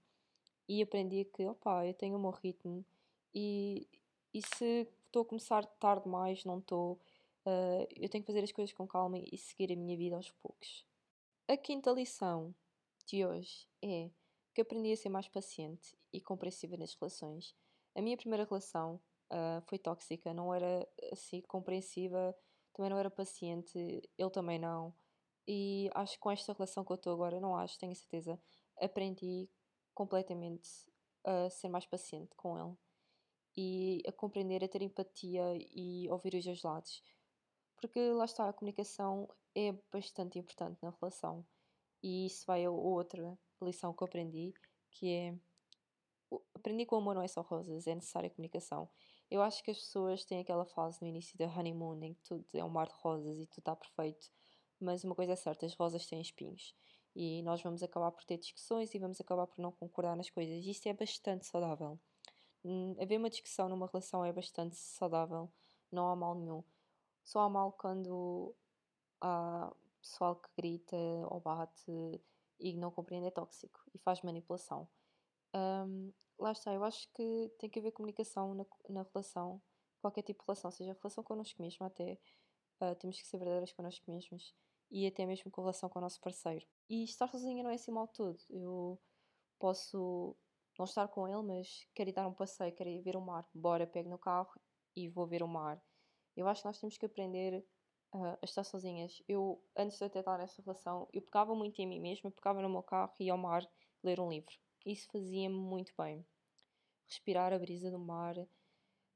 E 0.67 0.81
aprendi 0.81 1.25
que, 1.25 1.46
opá, 1.46 1.86
eu 1.86 1.93
tenho 1.93 2.15
o 2.15 2.19
meu 2.19 2.31
ritmo 2.31 2.86
e, 3.34 3.88
e 4.34 4.41
se 4.41 4.88
estou 5.05 5.24
a 5.24 5.25
começar 5.25 5.65
tarde 5.65 6.03
demais, 6.03 6.46
não 6.46 6.60
estou, 6.60 6.93
uh, 7.46 7.88
eu 7.96 8.08
tenho 8.08 8.24
que 8.24 8.27
fazer 8.27 8.43
as 8.43 8.51
coisas 8.51 8.74
com 8.74 8.88
calma 8.88 9.17
e 9.17 9.38
seguir 9.38 9.74
a 9.74 9.75
minha 9.75 9.98
vida 9.98 10.15
aos 10.15 10.31
poucos. 10.31 10.86
A 11.48 11.58
quinta 11.58 11.91
lição 11.91 12.53
de 13.05 13.25
hoje 13.25 13.67
é 13.81 14.10
que 14.53 14.62
aprendi 14.62 14.91
a 14.91 14.98
ser 14.98 15.10
mais 15.10 15.27
paciente 15.27 15.98
e 16.13 16.22
compreensiva 16.22 16.77
nas 16.77 16.93
relações. 16.93 17.55
A 17.96 18.01
minha 18.01 18.17
primeira 18.17 18.46
relação 18.46 19.00
uh, 19.31 19.62
foi 19.65 19.79
tóxica, 19.79 20.34
não 20.34 20.53
era 20.53 20.88
assim 21.12 21.41
compreensiva, 21.41 22.36
também 22.80 22.92
não 22.92 22.98
era 22.98 23.12
paciente, 23.12 23.78
ele 24.18 24.30
também 24.30 24.58
não. 24.58 24.96
E 25.46 25.90
acho 25.94 26.14
que 26.14 26.20
com 26.20 26.32
esta 26.32 26.54
relação 26.54 26.86
que 26.86 26.92
eu 26.94 26.96
estou 26.96 27.12
agora, 27.12 27.38
não 27.42 27.54
acho, 27.54 27.78
tenho 27.78 27.94
certeza, 27.94 28.40
aprendi 28.80 29.50
completamente 29.94 30.70
a 31.26 31.50
ser 31.50 31.68
mais 31.68 31.86
paciente 31.86 32.34
com 32.38 32.58
ele 32.58 32.78
e 33.58 34.02
a 34.08 34.14
compreender, 34.14 34.64
a 34.64 34.68
ter 34.70 34.82
empatia 34.82 35.44
e 35.76 36.10
ouvir 36.10 36.36
os 36.36 36.46
dois 36.46 36.64
lados. 36.64 37.04
Porque 37.82 38.00
lá 38.12 38.24
está, 38.24 38.48
a 38.48 38.54
comunicação 38.54 39.28
é 39.54 39.74
bastante 39.92 40.40
importante 40.40 40.80
na 40.82 40.92
relação. 41.02 41.46
E 42.02 42.28
isso 42.28 42.46
vai 42.48 42.64
a 42.64 42.72
outra 42.72 43.38
lição 43.62 43.94
que 43.94 44.02
eu 44.02 44.08
aprendi, 44.08 44.54
que 44.92 45.10
é 45.10 45.36
aprendi 46.56 46.86
que 46.86 46.94
o 46.94 46.98
amor 46.98 47.16
não 47.16 47.24
é 47.24 47.28
só 47.28 47.42
rosas, 47.42 47.88
é 47.88 47.96
necessária 47.96 48.30
comunicação. 48.30 48.90
Eu 49.30 49.42
acho 49.42 49.64
que 49.64 49.72
as 49.72 49.78
pessoas 49.78 50.26
têm 50.26 50.40
aquela 50.40 50.66
fase 50.66 51.02
no 51.02 51.08
início 51.08 51.38
da 51.38 51.46
honeymoon 51.46 52.04
em 52.04 52.14
que 52.14 52.24
tudo 52.24 52.46
é 52.54 52.64
um 52.64 52.70
mar 52.70 52.88
de 52.88 52.96
rosas 52.96 53.40
e 53.40 53.46
tudo 53.46 53.60
está 53.60 53.76
perfeito 53.76 54.32
mas 54.80 55.04
uma 55.04 55.14
coisa 55.14 55.34
é 55.34 55.36
certa, 55.36 55.66
as 55.66 55.74
rosas 55.76 56.06
têm 56.06 56.22
espinhos 56.22 56.74
e 57.16 57.44
nós 57.44 57.62
vamos 57.62 57.84
acabar 57.84 58.12
por 58.12 58.24
ter 58.24 58.38
discussões 58.38 58.94
e 58.94 59.00
vamos 59.00 59.20
acabar 59.20 59.46
por 59.46 59.62
não 59.62 59.72
concordar 59.72 60.16
nas 60.16 60.30
coisas. 60.30 60.66
Isto 60.66 60.88
é 60.88 60.94
bastante 60.94 61.46
saudável. 61.46 62.00
Hum, 62.64 62.96
haver 63.00 63.18
uma 63.18 63.30
discussão 63.30 63.68
numa 63.68 63.88
relação 63.88 64.24
é 64.24 64.32
bastante 64.32 64.76
saudável, 64.78 65.52
não 65.92 66.08
há 66.08 66.16
mal 66.16 66.36
nenhum. 66.36 66.64
Só 67.24 67.42
há 67.42 67.50
mal 67.50 67.74
quando 67.74 68.56
há 69.20 69.74
pessoal 70.02 70.36
que 70.38 70.50
grita 70.56 70.96
ou 71.30 71.42
bate 71.42 72.22
e 72.60 72.74
não 72.74 72.92
compreende 72.92 73.28
é 73.28 73.32
tóxico 73.32 73.82
e 73.94 73.98
faz 73.98 74.22
manipulação. 74.22 74.88
Um, 75.54 76.14
lá 76.39 76.51
está, 76.51 76.74
eu 76.74 76.84
acho 76.84 77.08
que 77.13 77.51
tem 77.60 77.69
que 77.69 77.79
haver 77.79 77.91
comunicação 77.91 78.53
na, 78.53 78.65
na 78.89 79.03
relação, 79.03 79.62
qualquer 80.01 80.24
tipo 80.24 80.41
de 80.41 80.48
relação, 80.48 80.72
seja 80.72 80.93
relação 80.93 81.24
connosco 81.24 81.62
mesmo 81.62 81.86
até, 81.86 82.17
uh, 82.81 82.96
temos 82.96 83.19
que 83.19 83.27
ser 83.27 83.38
verdadeiras 83.38 83.74
connosco 83.74 84.10
mesmos 84.10 84.55
e 84.89 85.05
até 85.05 85.25
mesmo 85.25 85.51
com 85.51 85.62
relação 85.62 85.89
com 85.89 86.00
o 86.00 86.01
nosso 86.01 86.19
parceiro. 86.19 86.65
E 86.89 87.03
estar 87.03 87.27
sozinha 87.27 87.63
não 87.63 87.69
é 87.69 87.75
assim 87.75 87.91
mal 87.91 88.08
todo. 88.08 88.39
Eu 88.50 89.00
posso 89.60 90.36
não 90.77 90.86
estar 90.86 91.08
com 91.10 91.27
ele, 91.27 91.43
mas 91.43 91.88
quero 91.93 92.10
ir 92.10 92.13
dar 92.13 92.27
um 92.27 92.34
passeio, 92.34 92.74
quero 92.74 92.89
ir 92.89 93.01
ver 93.01 93.15
o 93.15 93.22
mar. 93.22 93.48
Bora, 93.53 93.86
pego 93.86 94.10
no 94.10 94.17
carro 94.17 94.51
e 94.96 95.08
vou 95.08 95.27
ver 95.27 95.43
o 95.43 95.48
mar. 95.48 95.81
Eu 96.36 96.48
acho 96.48 96.62
que 96.62 96.67
nós 96.67 96.79
temos 96.79 96.98
que 96.98 97.05
aprender 97.05 97.63
uh, 98.13 98.38
a 98.41 98.46
estar 98.46 98.63
sozinhas. 98.63 99.22
Eu, 99.27 99.62
antes 99.77 99.98
de 99.98 100.05
até 100.05 100.19
estar 100.19 100.38
nessa 100.38 100.62
relação, 100.62 101.08
eu 101.13 101.22
pegava 101.22 101.53
muito 101.53 101.79
em 101.79 101.88
mim 101.88 102.00
mesma, 102.00 102.31
pegava 102.31 102.62
no 102.62 102.69
meu 102.69 102.81
carro 102.81 103.13
e 103.19 103.25
ia 103.25 103.34
ao 103.34 103.38
mar 103.38 103.69
ler 104.03 104.19
um 104.19 104.29
livro. 104.29 104.55
Isso 104.86 105.08
fazia-me 105.12 105.56
muito 105.56 105.94
bem. 105.98 106.26
Respirar 107.08 107.54
a 107.54 107.60
brisa 107.60 107.90
do 107.92 108.00
mar, 108.00 108.36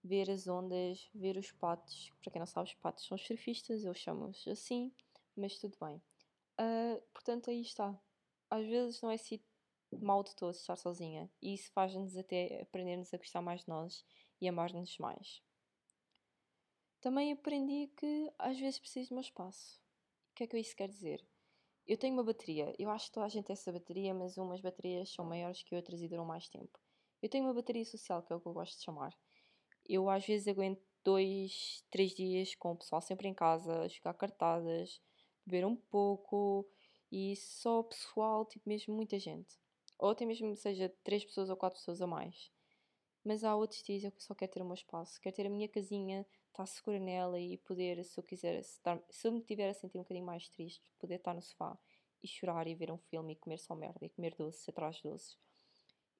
ver 0.03 0.29
as 0.29 0.47
ondas, 0.47 1.09
ver 1.13 1.37
os 1.37 1.51
patos. 1.51 2.11
Para 2.21 2.31
quem 2.31 2.39
não 2.39 2.45
sabe, 2.45 2.69
os 2.69 2.75
patos 2.75 3.05
são 3.05 3.15
os 3.15 3.25
surfistas, 3.25 3.83
eu 3.83 3.93
chamo-os 3.93 4.47
assim 4.47 4.93
mas 5.35 5.57
tudo 5.57 5.77
bem. 5.79 6.01
Uh, 6.59 7.01
portanto, 7.13 7.49
aí 7.49 7.61
está. 7.61 7.99
Às 8.49 8.65
vezes 8.65 9.01
não 9.01 9.11
é 9.11 9.15
assim 9.15 9.39
mal 9.91 10.23
de 10.23 10.35
todo 10.35 10.53
estar 10.53 10.75
sozinha 10.75 11.29
e 11.41 11.53
isso 11.53 11.71
faz-nos 11.71 12.17
até 12.17 12.61
aprendermos 12.61 13.13
a 13.13 13.17
gostar 13.17 13.41
mais 13.41 13.61
de 13.61 13.69
nós 13.69 14.05
e 14.41 14.47
amar-nos 14.47 14.97
mais. 14.97 15.41
Também 16.99 17.31
aprendi 17.31 17.91
que 17.95 18.31
às 18.39 18.57
vezes 18.57 18.79
preciso 18.79 19.09
do 19.09 19.15
meu 19.15 19.21
espaço. 19.21 19.79
O 20.31 20.35
que 20.35 20.43
é 20.43 20.47
que 20.47 20.57
isso 20.57 20.75
quer 20.75 20.87
dizer? 20.87 21.23
Eu 21.85 21.97
tenho 21.97 22.13
uma 22.13 22.23
bateria, 22.23 22.73
eu 22.79 22.89
acho 22.89 23.07
que 23.07 23.11
toda 23.11 23.25
a 23.25 23.29
gente 23.29 23.45
tem 23.45 23.53
essa 23.53 23.71
bateria, 23.71 24.13
mas 24.13 24.37
umas 24.37 24.61
baterias 24.61 25.09
são 25.09 25.25
maiores 25.25 25.63
que 25.63 25.75
outras 25.75 26.01
e 26.01 26.07
duram 26.07 26.23
mais 26.25 26.47
tempo. 26.47 26.79
Eu 27.21 27.27
tenho 27.27 27.43
uma 27.43 27.53
bateria 27.53 27.83
social, 27.83 28.23
que 28.23 28.31
é 28.31 28.35
o 28.35 28.39
que 28.39 28.47
eu 28.47 28.53
gosto 28.53 28.77
de 28.77 28.83
chamar. 28.83 29.13
Eu 29.87 30.09
às 30.09 30.25
vezes 30.25 30.47
aguento 30.47 30.81
dois, 31.03 31.83
três 31.91 32.11
dias 32.11 32.55
com 32.55 32.71
o 32.71 32.77
pessoal 32.77 33.01
sempre 33.01 33.27
em 33.27 33.33
casa, 33.33 33.89
jogar 33.89 34.13
cartadas, 34.13 35.01
beber 35.45 35.65
um 35.65 35.75
pouco 35.75 36.65
e 37.11 37.35
só 37.35 37.81
o 37.81 37.83
pessoal, 37.83 38.45
tipo 38.45 38.67
mesmo 38.67 38.95
muita 38.95 39.19
gente. 39.19 39.59
Ou 39.99 40.09
até 40.09 40.25
mesmo 40.25 40.55
seja 40.55 40.93
três 41.03 41.25
pessoas 41.25 41.49
ou 41.49 41.57
quatro 41.57 41.79
pessoas 41.79 42.01
a 42.01 42.07
mais. 42.07 42.49
Mas 43.23 43.43
há 43.43 43.55
outros 43.55 43.83
dias 43.83 44.03
eu 44.03 44.13
só 44.17 44.33
quero 44.33 44.51
ter 44.51 44.61
o 44.61 44.65
meu 44.65 44.73
espaço, 44.73 45.19
quero 45.21 45.35
ter 45.35 45.47
a 45.47 45.49
minha 45.49 45.67
casinha, 45.67 46.25
estar 46.53 46.65
segura 46.65 46.99
nela 46.99 47.39
e 47.39 47.57
poder, 47.57 48.03
se 48.05 48.19
eu 48.19 48.23
quiser, 48.23 48.59
estar, 48.59 49.01
se 49.09 49.27
eu 49.27 49.31
me 49.31 49.41
tiver 49.41 49.69
a 49.69 49.73
sentir 49.73 49.97
um 49.97 50.01
bocadinho 50.01 50.25
mais 50.25 50.47
triste, 50.49 50.83
poder 50.99 51.15
estar 51.15 51.33
no 51.33 51.41
sofá 51.41 51.77
e 52.21 52.27
chorar 52.27 52.67
e 52.67 52.75
ver 52.75 52.91
um 52.91 52.97
filme 52.97 53.33
e 53.33 53.35
comer 53.35 53.57
só 53.57 53.75
merda 53.75 54.05
e 54.05 54.09
comer 54.09 54.35
doces 54.35 54.67
atrás 54.69 54.97
de 54.97 55.03
doces. 55.03 55.37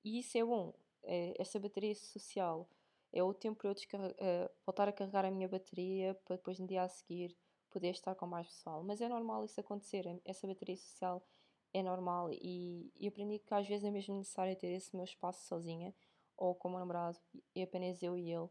E 0.03 0.19
isso 0.19 0.37
é 0.37 0.43
bom, 0.43 0.73
é, 1.03 1.33
essa 1.39 1.59
bateria 1.59 1.95
social 1.95 2.67
é 3.13 3.23
o 3.23 3.33
tempo 3.33 3.59
para 3.59 3.69
eu 3.69 3.75
uh, 3.75 4.49
voltar 4.65 4.89
a 4.89 4.91
carregar 4.91 5.23
a 5.23 5.31
minha 5.31 5.47
bateria 5.47 6.15
para 6.25 6.35
depois 6.35 6.59
no 6.59 6.67
dia 6.67 6.83
a 6.83 6.89
seguir 6.89 7.37
poder 7.69 7.91
estar 7.91 8.15
com 8.15 8.25
mais 8.25 8.47
pessoal. 8.47 8.83
Mas 8.83 9.01
é 9.01 9.07
normal 9.07 9.45
isso 9.45 9.59
acontecer, 9.59 10.05
essa 10.25 10.47
bateria 10.47 10.77
social 10.77 11.23
é 11.73 11.81
normal 11.81 12.29
e, 12.31 12.91
e 12.99 13.07
aprendi 13.07 13.39
que 13.39 13.53
às 13.53 13.67
vezes 13.67 13.83
é 13.83 13.91
mesmo 13.91 14.15
necessário 14.15 14.55
ter 14.55 14.67
esse 14.67 14.95
meu 14.95 15.05
espaço 15.05 15.47
sozinha 15.47 15.93
ou 16.37 16.53
com 16.53 16.67
o 16.67 16.71
meu 16.71 16.79
namorado 16.79 17.17
e 17.55 17.63
apenas 17.63 18.01
eu 18.03 18.17
e 18.17 18.31
ele. 18.31 18.49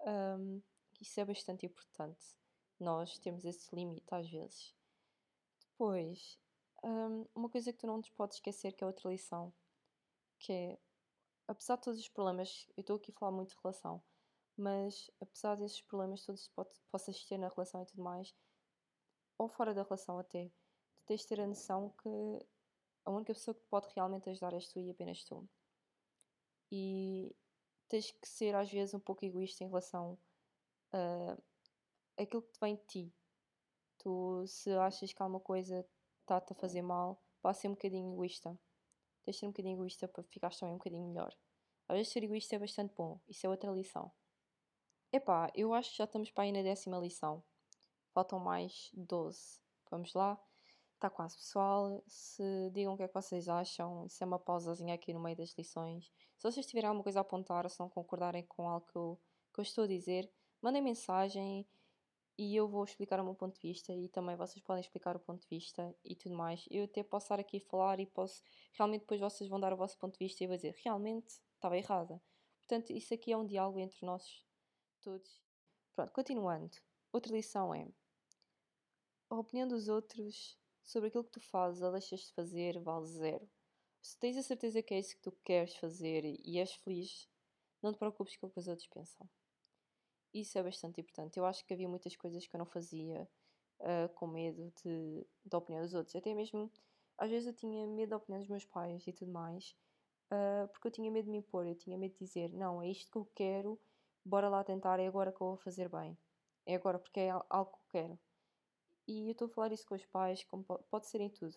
Um, 0.00 0.62
isso 1.00 1.20
é 1.20 1.24
bastante 1.24 1.66
importante. 1.66 2.36
Nós 2.78 3.18
temos 3.18 3.44
esse 3.44 3.74
limite 3.74 4.14
às 4.14 4.28
vezes. 4.30 4.74
Depois, 5.60 6.38
um, 6.82 7.26
uma 7.34 7.48
coisa 7.48 7.72
que 7.72 7.78
tu 7.78 7.86
não 7.86 8.00
te 8.00 8.12
podes 8.12 8.36
esquecer 8.36 8.72
que 8.72 8.84
é 8.84 8.86
outra 8.86 9.10
lição, 9.10 9.52
que 10.38 10.52
é, 10.52 10.78
apesar 11.48 11.76
de 11.76 11.82
todos 11.82 12.00
os 12.00 12.08
problemas, 12.08 12.66
eu 12.76 12.80
estou 12.80 12.96
aqui 12.96 13.10
a 13.10 13.18
falar 13.18 13.32
muito 13.32 13.50
de 13.50 13.62
relação, 13.62 14.02
mas 14.56 15.10
apesar 15.20 15.56
desses 15.56 15.80
problemas 15.82 16.24
todos 16.24 16.48
que 16.48 16.54
possas 16.90 17.24
ter 17.24 17.38
na 17.38 17.48
relação 17.48 17.82
e 17.82 17.86
tudo 17.86 18.02
mais, 18.02 18.34
ou 19.38 19.48
fora 19.48 19.74
da 19.74 19.82
relação 19.82 20.18
até, 20.18 20.50
tu 20.94 21.04
tens 21.06 21.20
de 21.22 21.28
ter 21.28 21.40
a 21.40 21.46
noção 21.46 21.90
que 22.02 22.08
a 23.04 23.10
única 23.10 23.34
pessoa 23.34 23.54
que 23.54 23.64
pode 23.68 23.88
realmente 23.94 24.28
ajudar 24.30 24.52
és 24.52 24.68
tu 24.68 24.80
e 24.80 24.90
apenas 24.90 25.22
tu. 25.24 25.48
E 26.72 27.34
tens 27.88 28.10
que 28.10 28.28
ser 28.28 28.54
às 28.54 28.70
vezes 28.70 28.94
um 28.94 29.00
pouco 29.00 29.24
egoísta 29.24 29.62
em 29.62 29.68
relação 29.68 30.18
a 30.92 31.36
aquilo 32.16 32.42
que 32.42 32.52
te 32.52 32.60
vem 32.60 32.76
de 32.76 32.84
ti. 32.86 33.14
Tu, 33.98 34.46
se 34.46 34.72
achas 34.72 35.12
que 35.12 35.22
alguma 35.22 35.40
coisa 35.40 35.86
está-te 36.20 36.52
a 36.52 36.56
fazer 36.56 36.82
mal, 36.82 37.20
vá 37.42 37.52
ser 37.52 37.68
um 37.68 37.72
bocadinho 37.72 38.12
egoísta. 38.12 38.58
Tens 39.24 39.36
de 39.36 39.40
ser 39.40 39.46
um 39.46 39.50
bocadinho 39.50 39.76
egoísta 39.76 40.08
para 40.08 40.22
ficares 40.24 40.58
também 40.58 40.74
um 40.74 40.78
bocadinho 40.78 41.06
melhor. 41.06 41.34
Às 41.88 41.96
vezes 41.96 42.12
ser 42.12 42.24
egoísta 42.24 42.56
é 42.56 42.58
bastante 42.58 42.94
bom. 42.94 43.20
Isso 43.28 43.46
é 43.46 43.48
outra 43.48 43.70
lição. 43.70 44.10
Epá, 45.12 45.50
eu 45.54 45.72
acho 45.72 45.90
que 45.90 45.98
já 45.98 46.04
estamos 46.04 46.30
para 46.30 46.44
aí 46.44 46.52
na 46.52 46.62
décima 46.62 46.98
lição. 46.98 47.42
Faltam 48.12 48.38
mais 48.38 48.90
12. 48.94 49.60
Vamos 49.90 50.12
lá. 50.14 50.40
Está 50.94 51.10
quase, 51.10 51.36
pessoal. 51.36 52.02
Se 52.06 52.70
digam 52.72 52.94
o 52.94 52.96
que 52.96 53.02
é 53.02 53.08
que 53.08 53.14
vocês 53.14 53.48
acham, 53.48 54.06
isso 54.06 54.22
é 54.22 54.26
uma 54.26 54.38
pausazinha 54.38 54.94
aqui 54.94 55.12
no 55.12 55.20
meio 55.20 55.36
das 55.36 55.54
lições. 55.56 56.10
Se 56.36 56.50
vocês 56.50 56.66
tiverem 56.66 56.88
alguma 56.88 57.04
coisa 57.04 57.20
a 57.20 57.22
apontar, 57.22 57.68
se 57.68 57.78
não 57.78 57.88
concordarem 57.88 58.44
com 58.46 58.68
algo 58.68 58.86
que 58.86 58.96
eu, 58.96 59.20
que 59.52 59.60
eu 59.60 59.62
estou 59.62 59.84
a 59.84 59.86
dizer, 59.86 60.30
mandem 60.62 60.82
mensagem 60.82 61.66
e 62.38 62.54
eu 62.54 62.68
vou 62.68 62.84
explicar 62.84 63.18
o 63.20 63.24
meu 63.24 63.34
ponto 63.34 63.54
de 63.54 63.60
vista 63.60 63.92
e 63.94 64.08
também 64.08 64.36
vocês 64.36 64.62
podem 64.62 64.80
explicar 64.80 65.16
o 65.16 65.20
ponto 65.20 65.40
de 65.40 65.48
vista 65.48 65.94
e 66.04 66.14
tudo 66.14 66.34
mais. 66.34 66.66
Eu 66.70 66.84
até 66.84 67.02
posso 67.02 67.24
estar 67.24 67.40
aqui 67.40 67.56
a 67.56 67.70
falar 67.70 67.98
e 67.98 68.06
posso. 68.06 68.42
Realmente 68.72 69.02
depois 69.02 69.20
vocês 69.20 69.48
vão 69.48 69.58
dar 69.58 69.72
o 69.72 69.76
vosso 69.76 69.98
ponto 69.98 70.18
de 70.18 70.24
vista 70.24 70.44
e 70.44 70.46
vou 70.46 70.56
dizer, 70.56 70.74
realmente 70.84 71.40
estava 71.54 71.76
errada. 71.78 72.20
Portanto, 72.58 72.92
isso 72.92 73.14
aqui 73.14 73.32
é 73.32 73.36
um 73.36 73.46
diálogo 73.46 73.78
entre 73.78 74.04
nós 74.04 74.44
todos. 75.00 75.42
Pronto, 75.94 76.12
continuando. 76.12 76.76
Outra 77.12 77.32
lição 77.32 77.74
é 77.74 77.88
a 79.30 79.36
opinião 79.36 79.66
dos 79.66 79.88
outros 79.88 80.58
sobre 80.84 81.08
aquilo 81.08 81.24
que 81.24 81.32
tu 81.32 81.40
fazes 81.40 81.82
ou 81.82 81.90
deixas 81.90 82.20
de 82.20 82.32
fazer 82.32 82.78
vale 82.80 83.06
zero. 83.06 83.48
Se 84.02 84.18
tens 84.18 84.36
a 84.36 84.42
certeza 84.42 84.82
que 84.82 84.94
é 84.94 84.98
isso 84.98 85.16
que 85.16 85.22
tu 85.22 85.32
queres 85.44 85.74
fazer 85.76 86.24
e 86.44 86.58
és 86.58 86.72
feliz, 86.74 87.28
não 87.82 87.92
te 87.92 87.98
preocupes 87.98 88.36
com 88.36 88.46
o 88.46 88.50
que 88.50 88.58
os 88.58 88.68
outros 88.68 88.86
pensam. 88.88 89.28
Isso 90.36 90.58
é 90.58 90.62
bastante 90.62 91.00
importante. 91.00 91.38
Eu 91.38 91.46
acho 91.46 91.64
que 91.64 91.72
havia 91.72 91.88
muitas 91.88 92.14
coisas 92.14 92.46
que 92.46 92.54
eu 92.54 92.58
não 92.58 92.66
fazia 92.66 93.26
uh, 93.80 94.12
com 94.14 94.26
medo 94.26 94.70
de, 94.84 95.26
da 95.42 95.56
opinião 95.56 95.82
dos 95.82 95.94
outros. 95.94 96.14
Até 96.14 96.34
mesmo, 96.34 96.70
às 97.16 97.30
vezes 97.30 97.46
eu 97.46 97.54
tinha 97.54 97.86
medo 97.86 98.10
da 98.10 98.18
opinião 98.18 98.40
dos 98.40 98.48
meus 98.50 98.66
pais 98.66 99.06
e 99.06 99.14
tudo 99.14 99.32
mais, 99.32 99.74
uh, 100.30 100.68
porque 100.68 100.88
eu 100.88 100.92
tinha 100.92 101.10
medo 101.10 101.24
de 101.24 101.30
me 101.30 101.38
impor, 101.38 101.66
eu 101.66 101.74
tinha 101.74 101.96
medo 101.96 102.12
de 102.12 102.18
dizer: 102.18 102.52
não, 102.52 102.82
é 102.82 102.88
isto 102.90 103.10
que 103.10 103.16
eu 103.16 103.24
quero, 103.34 103.80
bora 104.22 104.50
lá 104.50 104.62
tentar, 104.62 105.00
é 105.00 105.06
agora 105.06 105.32
que 105.32 105.40
eu 105.40 105.46
vou 105.46 105.56
fazer 105.56 105.88
bem. 105.88 106.18
É 106.66 106.74
agora 106.74 106.98
porque 106.98 107.20
é 107.20 107.30
algo 107.30 107.70
que 107.70 107.78
eu 107.78 108.02
quero. 108.02 108.18
E 109.08 109.28
eu 109.28 109.32
estou 109.32 109.46
a 109.46 109.50
falar 109.50 109.72
isso 109.72 109.86
com 109.86 109.94
os 109.94 110.04
pais, 110.04 110.44
como 110.44 110.64
pode 110.64 111.06
ser 111.06 111.22
em 111.22 111.30
tudo, 111.30 111.56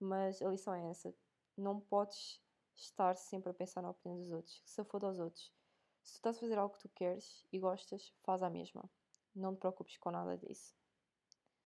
mas 0.00 0.42
a 0.42 0.48
lição 0.48 0.74
é 0.74 0.90
essa: 0.90 1.14
não 1.56 1.78
podes 1.78 2.40
estar 2.74 3.16
sempre 3.16 3.50
a 3.50 3.54
pensar 3.54 3.82
na 3.82 3.90
opinião 3.90 4.18
dos 4.18 4.32
outros, 4.32 4.60
se 4.66 4.82
for 4.84 4.98
dos 4.98 5.20
outros. 5.20 5.55
Se 6.06 6.12
tu 6.12 6.16
estás 6.18 6.36
a 6.36 6.40
fazer 6.40 6.56
algo 6.56 6.72
que 6.72 6.82
tu 6.82 6.88
queres 6.90 7.44
e 7.52 7.58
gostas, 7.58 8.14
faz 8.22 8.40
a 8.40 8.48
mesma. 8.48 8.88
Não 9.34 9.56
te 9.56 9.58
preocupes 9.58 9.98
com 9.98 10.12
nada 10.12 10.38
disso. 10.38 10.72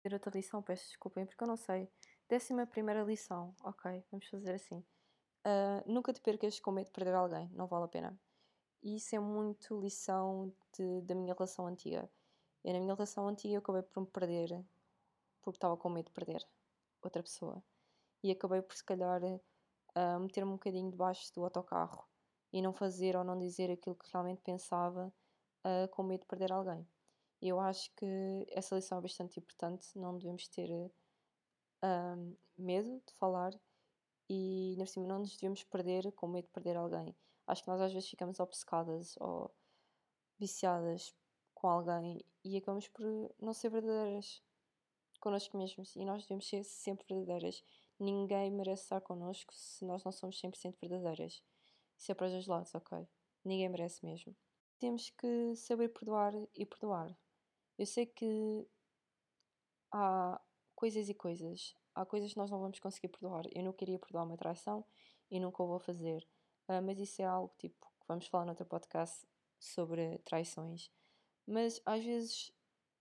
Ter 0.02 0.12
outra 0.12 0.32
lição, 0.36 0.60
peço 0.60 0.88
desculpem, 0.88 1.24
porque 1.24 1.44
eu 1.44 1.48
não 1.48 1.56
sei. 1.56 1.88
Décima 2.28 2.66
primeira 2.66 3.04
lição, 3.04 3.56
ok, 3.63 4.04
vamos 4.10 4.28
fazer 4.28 4.56
assim. 4.56 4.84
Uh, 5.46 5.84
nunca 5.86 6.12
te 6.12 6.20
percas 6.20 6.60
com 6.60 6.72
medo 6.72 6.88
de 6.88 6.94
perder 6.94 7.13
alguém, 7.13 7.48
não 7.54 7.68
vale 7.68 7.86
a 7.86 7.88
pena. 7.88 8.20
E 8.82 8.96
isso 8.96 9.16
é 9.16 9.20
muito 9.20 9.80
lição 9.80 10.52
de, 10.75 11.02
da 11.02 11.13
minha 11.13 11.36
relação 11.36 11.68
antiga. 11.68 12.10
Na 12.66 12.80
minha 12.80 12.96
relação 12.96 13.28
antiga, 13.28 13.54
eu 13.54 13.60
acabei 13.60 13.84
por 13.84 14.02
me 14.02 14.08
perder 14.08 14.66
porque 15.44 15.58
estava 15.58 15.78
com 15.78 15.90
medo 15.90 16.08
de 16.08 16.12
perder 16.12 16.44
outra 17.04 17.22
pessoa. 17.22 17.63
E 18.24 18.32
acabei 18.32 18.63
por, 18.63 18.75
se 18.75 18.84
calhar, 18.84 19.22
uh, 19.24 20.20
meter-me 20.20 20.50
um 20.50 20.56
bocadinho 20.56 20.90
debaixo 20.90 21.32
do 21.36 21.44
autocarro 21.44 22.12
e 22.54 22.62
não 22.62 22.72
fazer 22.72 23.16
ou 23.18 23.24
não 23.24 23.38
dizer 23.38 23.72
aquilo 23.72 23.96
que 23.96 24.10
realmente 24.14 24.42
pensava 24.42 25.12
uh, 25.66 25.88
com 25.90 26.04
medo 26.04 26.22
de 26.22 26.28
perder 26.28 26.52
alguém. 26.52 26.88
Eu 27.42 27.60
acho 27.60 27.92
que 27.96 28.46
essa 28.52 28.76
lição 28.76 29.00
é 29.00 29.02
bastante 29.02 29.40
importante, 29.40 29.98
não 29.98 30.16
devemos 30.16 30.48
ter 30.48 30.70
uh, 30.70 32.38
medo 32.58 33.02
de 33.06 33.14
falar 33.16 33.52
e, 34.30 34.76
na 34.78 34.86
cima, 34.86 35.08
não 35.08 35.20
nos 35.20 35.36
devemos 35.36 35.64
perder 35.64 36.12
com 36.14 36.28
medo 36.28 36.46
de 36.46 36.52
perder 36.52 36.78
alguém. 36.78 37.16
Acho 37.48 37.64
que 37.64 37.70
nós 37.70 37.82
às 37.82 37.92
vezes 37.92 38.10
ficamos 38.10 38.40
obcecadas 38.40 39.16
ou 39.20 39.52
viciadas 40.40 41.14
com 41.54 41.68
alguém 41.68 42.24
e 42.44 42.56
acabamos 42.56 42.88
por 42.88 43.04
não 43.40 43.54
ser 43.54 43.70
verdadeiras 43.70 44.42
connosco 45.20 45.58
mesmos 45.58 45.96
e 45.96 46.06
nós 46.06 46.24
devemos 46.24 46.48
ser 46.48 46.64
sempre 46.64 47.06
verdadeiras. 47.10 47.64
Ninguém 48.00 48.52
merece 48.52 48.84
estar 48.84 49.02
connosco 49.02 49.54
se 49.54 49.84
nós 49.86 50.04
não 50.04 50.12
somos 50.12 50.39
100% 50.39 50.76
verdadeiras. 50.82 51.42
Isso 52.04 52.12
é 52.12 52.16
para 52.16 52.26
os 52.26 52.34
dois 52.34 52.48
lados, 52.48 52.76
ok? 52.76 53.08
Ninguém 53.46 53.70
merece 53.70 54.06
mesmo. 54.06 54.36
Temos 54.78 55.10
que 55.12 55.56
saber 55.56 55.88
perdoar 55.88 56.34
e 56.54 56.66
perdoar. 56.66 57.18
Eu 57.78 57.86
sei 57.86 58.06
que 58.06 58.68
há 59.89 60.42
coisas 60.76 61.08
e 61.08 61.13
coisas. 61.13 61.78
Há 61.96 62.06
coisas 62.06 62.34
que 62.34 62.38
nós 62.38 62.52
não 62.52 62.60
vamos 62.60 62.78
conseguir 62.78 63.08
perdoar. 63.08 63.46
Eu 63.56 63.63
não 63.63 63.72
queria 63.72 63.98
perdoar 63.98 64.26
uma 64.26 64.36
traição 64.36 64.84
e 65.32 65.39
nunca 65.39 65.63
o 65.63 65.68
vou 65.68 65.80
fazer. 65.80 66.28
Uh, 66.68 66.82
mas 66.84 67.00
isso 67.00 67.22
é 67.22 67.26
algo 67.26 67.56
tipo 67.58 67.88
que 68.02 68.06
vamos 68.06 68.28
falar 68.28 68.50
outro 68.50 68.66
podcast 68.66 69.26
sobre 69.58 70.18
traições. 70.26 70.92
Mas 71.48 71.82
às 71.86 72.04
vezes 72.04 72.52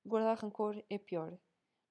guardar 0.06 0.38
rancor 0.38 0.80
é 0.88 0.96
pior 0.96 1.36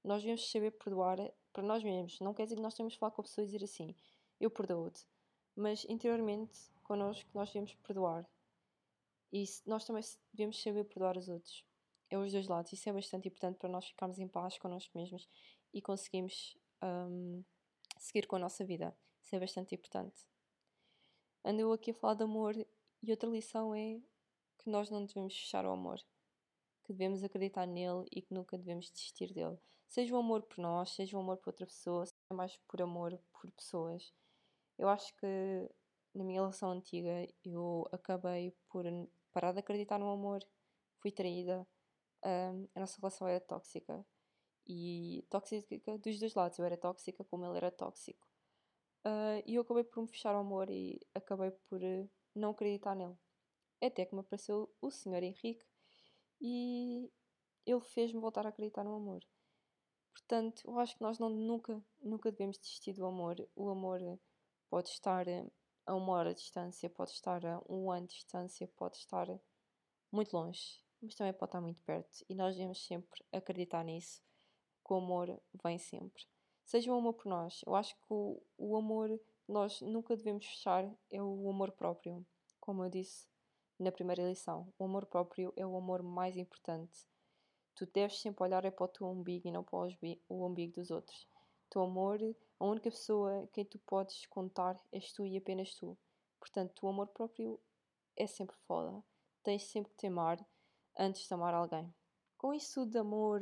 nós 0.01 0.21
devemos 0.21 0.49
saber 0.49 0.71
perdoar 0.71 1.17
para 1.51 1.61
nós 1.61 1.83
mesmos. 1.83 2.21
Não 2.21 2.33
quer 2.33 2.43
dizer 2.43 2.55
que 2.55 2.61
nós 2.61 2.73
temos 2.73 2.93
que 2.93 2.99
falar 2.99 3.11
com 3.11 3.21
a 3.21 3.25
pessoa 3.25 3.43
e 3.43 3.47
dizer 3.47 3.65
assim, 3.65 3.93
eu 4.39 4.49
perdoo-te. 4.49 5.05
Mas 5.55 5.85
interiormente, 5.89 6.71
connosco, 6.91 7.29
nós 7.33 7.49
devemos 7.49 7.73
perdoar. 7.75 8.29
E 9.31 9.45
nós 9.65 9.85
também 9.85 10.03
devemos 10.33 10.61
saber 10.61 10.83
perdoar 10.83 11.17
os 11.17 11.29
outros. 11.29 11.65
É 12.09 12.17
os 12.17 12.31
dois 12.33 12.47
lados. 12.47 12.73
Isso 12.73 12.89
é 12.89 12.93
bastante 12.93 13.27
importante 13.27 13.57
para 13.57 13.69
nós 13.69 13.87
ficarmos 13.87 14.19
em 14.19 14.27
paz 14.27 14.57
connosco 14.57 14.97
mesmos 14.97 15.27
e 15.73 15.81
conseguirmos 15.81 16.57
um, 16.83 17.43
seguir 17.97 18.27
com 18.27 18.35
a 18.35 18.39
nossa 18.39 18.65
vida. 18.65 18.95
Isso 19.23 19.35
é 19.35 19.39
bastante 19.39 19.75
importante. 19.75 20.27
Ando 21.45 21.61
eu 21.61 21.71
aqui 21.71 21.91
a 21.91 21.93
falar 21.93 22.15
de 22.15 22.23
amor 22.23 22.55
e 22.57 23.11
outra 23.11 23.29
lição 23.29 23.73
é 23.73 24.01
que 24.57 24.69
nós 24.69 24.89
não 24.89 25.05
devemos 25.05 25.33
fechar 25.33 25.65
o 25.65 25.71
amor 25.71 25.99
que 26.83 26.93
devemos 26.93 27.23
acreditar 27.23 27.65
nele 27.65 28.05
e 28.11 28.21
que 28.21 28.33
nunca 28.33 28.57
devemos 28.57 28.91
desistir 28.91 29.33
dele. 29.33 29.57
Seja 29.87 30.13
o 30.13 30.17
amor 30.17 30.43
por 30.43 30.57
nós, 30.57 30.91
seja 30.91 31.17
o 31.17 31.19
amor 31.19 31.37
por 31.37 31.49
outra 31.49 31.65
pessoa, 31.65 32.05
seja 32.05 32.33
mais 32.33 32.57
por 32.67 32.81
amor 32.81 33.19
por 33.31 33.49
pessoas. 33.51 34.13
Eu 34.77 34.89
acho 34.89 35.15
que 35.15 35.69
na 36.13 36.23
minha 36.23 36.41
relação 36.41 36.71
antiga 36.71 37.27
eu 37.43 37.87
acabei 37.91 38.55
por 38.69 38.85
parar 39.31 39.53
de 39.53 39.59
acreditar 39.59 39.97
no 39.97 40.09
amor, 40.09 40.39
fui 40.99 41.11
traída, 41.11 41.67
um, 42.23 42.67
a 42.75 42.79
nossa 42.79 42.97
relação 42.99 43.27
era 43.27 43.39
tóxica 43.39 44.05
e 44.67 45.25
tóxica 45.29 45.97
dos 45.97 46.19
dois 46.19 46.35
lados. 46.35 46.59
Eu 46.59 46.65
era 46.65 46.77
tóxica 46.77 47.23
como 47.25 47.45
ele 47.45 47.57
era 47.57 47.71
tóxico. 47.71 48.27
Uh, 49.05 49.41
e 49.45 49.55
eu 49.55 49.63
acabei 49.63 49.83
por 49.83 50.01
me 50.01 50.07
fechar 50.07 50.35
ao 50.35 50.41
amor 50.41 50.69
e 50.69 50.99
acabei 51.15 51.51
por 51.69 51.79
não 52.35 52.51
acreditar 52.51 52.95
nele. 52.95 53.17
Até 53.81 54.05
que 54.05 54.13
me 54.13 54.21
apareceu 54.21 54.71
o 54.79 54.91
Senhor 54.91 55.23
Henrique 55.23 55.65
e 56.39 57.11
ele 57.65 57.81
fez-me 57.81 58.19
voltar 58.19 58.45
a 58.45 58.49
acreditar 58.49 58.83
no 58.83 58.93
amor. 58.93 59.21
Portanto, 60.13 60.61
eu 60.65 60.77
acho 60.77 60.95
que 60.95 61.01
nós 61.01 61.17
não, 61.17 61.29
nunca, 61.29 61.83
nunca 61.99 62.31
devemos 62.31 62.59
desistir 62.59 62.93
do 62.93 63.05
amor. 63.05 63.35
O 63.55 63.69
amor 63.69 63.99
pode 64.69 64.89
estar 64.89 65.25
a 65.85 65.95
uma 65.95 66.13
hora 66.13 66.33
de 66.33 66.41
distância, 66.41 66.89
pode 66.89 67.11
estar 67.11 67.45
a 67.45 67.61
um 67.69 67.91
ano 67.91 68.07
de 68.07 68.15
distância, 68.15 68.67
pode 68.75 68.97
estar 68.97 69.27
muito 70.11 70.33
longe, 70.33 70.83
mas 71.01 71.15
também 71.15 71.33
pode 71.33 71.49
estar 71.49 71.61
muito 71.61 71.81
perto. 71.83 72.25
E 72.29 72.35
nós 72.35 72.55
devemos 72.55 72.85
sempre 72.85 73.23
acreditar 73.31 73.83
nisso, 73.83 74.21
que 74.85 74.93
o 74.93 74.97
amor 74.97 75.41
vem 75.63 75.77
sempre. 75.77 76.23
Seja 76.65 76.91
o 76.91 76.97
amor 76.97 77.13
por 77.13 77.25
nós. 77.25 77.61
Eu 77.65 77.75
acho 77.75 77.95
que 77.95 78.05
o, 78.09 78.41
o 78.57 78.77
amor 78.77 79.19
nós 79.47 79.81
nunca 79.81 80.15
devemos 80.15 80.45
fechar 80.45 80.89
é 81.09 81.21
o 81.21 81.49
amor 81.49 81.71
próprio. 81.71 82.25
Como 82.59 82.83
eu 82.83 82.89
disse, 82.89 83.27
na 83.81 83.91
primeira 83.91 84.23
lição. 84.23 84.71
O 84.77 84.85
amor 84.85 85.05
próprio 85.05 85.51
é 85.57 85.65
o 85.65 85.75
amor 85.75 86.03
mais 86.03 86.37
importante. 86.37 87.05
Tu 87.75 87.85
deves 87.87 88.21
sempre 88.21 88.43
olhar 88.43 88.63
é 88.63 88.71
para 88.71 88.85
o 88.85 88.87
teu 88.87 89.07
umbigo 89.07 89.47
e 89.47 89.51
não 89.51 89.63
para 89.63 89.89
o 90.29 90.45
umbigo 90.45 90.75
dos 90.75 90.91
outros. 90.91 91.27
Teu 91.69 91.81
amor, 91.81 92.19
a 92.61 92.63
única 92.63 92.91
pessoa 92.91 93.49
quem 93.53 93.65
tu 93.65 93.79
podes 93.79 94.27
contar 94.27 94.79
és 94.91 95.11
tu 95.11 95.25
e 95.25 95.35
apenas 95.35 95.73
tu. 95.73 95.97
Portanto, 96.39 96.85
o 96.85 96.89
amor 96.89 97.07
próprio 97.07 97.59
é 98.15 98.27
sempre 98.27 98.55
foda. 98.67 99.03
Tens 99.41 99.63
sempre 99.63 99.91
que 99.91 99.97
te 99.97 100.05
amar 100.05 100.39
antes 100.95 101.27
de 101.27 101.33
amar 101.33 101.55
alguém. 101.55 101.91
Com 102.37 102.53
isso 102.53 102.85
de 102.85 102.99
amor 102.99 103.41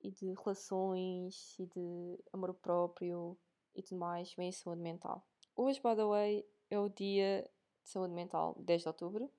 e 0.00 0.10
de 0.10 0.34
relações 0.34 1.56
e 1.60 1.66
de 1.66 2.18
amor 2.32 2.54
próprio 2.54 3.38
e 3.72 3.82
tudo 3.84 4.00
mais, 4.00 4.34
vem 4.34 4.48
a 4.48 4.52
saúde 4.52 4.80
mental. 4.80 5.24
Hoje, 5.54 5.80
by 5.80 5.94
the 5.94 6.04
way, 6.04 6.44
é 6.68 6.76
o 6.76 6.88
dia 6.88 7.48
de 7.84 7.88
saúde 7.88 8.12
mental, 8.12 8.56
10 8.58 8.82
de 8.82 8.88
outubro. 8.88 9.30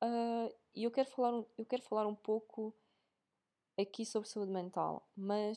Uh, 0.00 0.54
e 0.72 0.84
eu 0.84 0.90
quero, 0.92 1.10
falar, 1.10 1.44
eu 1.56 1.66
quero 1.66 1.82
falar 1.82 2.06
um 2.06 2.14
pouco 2.14 2.72
aqui 3.76 4.06
sobre 4.06 4.28
saúde 4.28 4.52
mental, 4.52 5.04
mas 5.16 5.56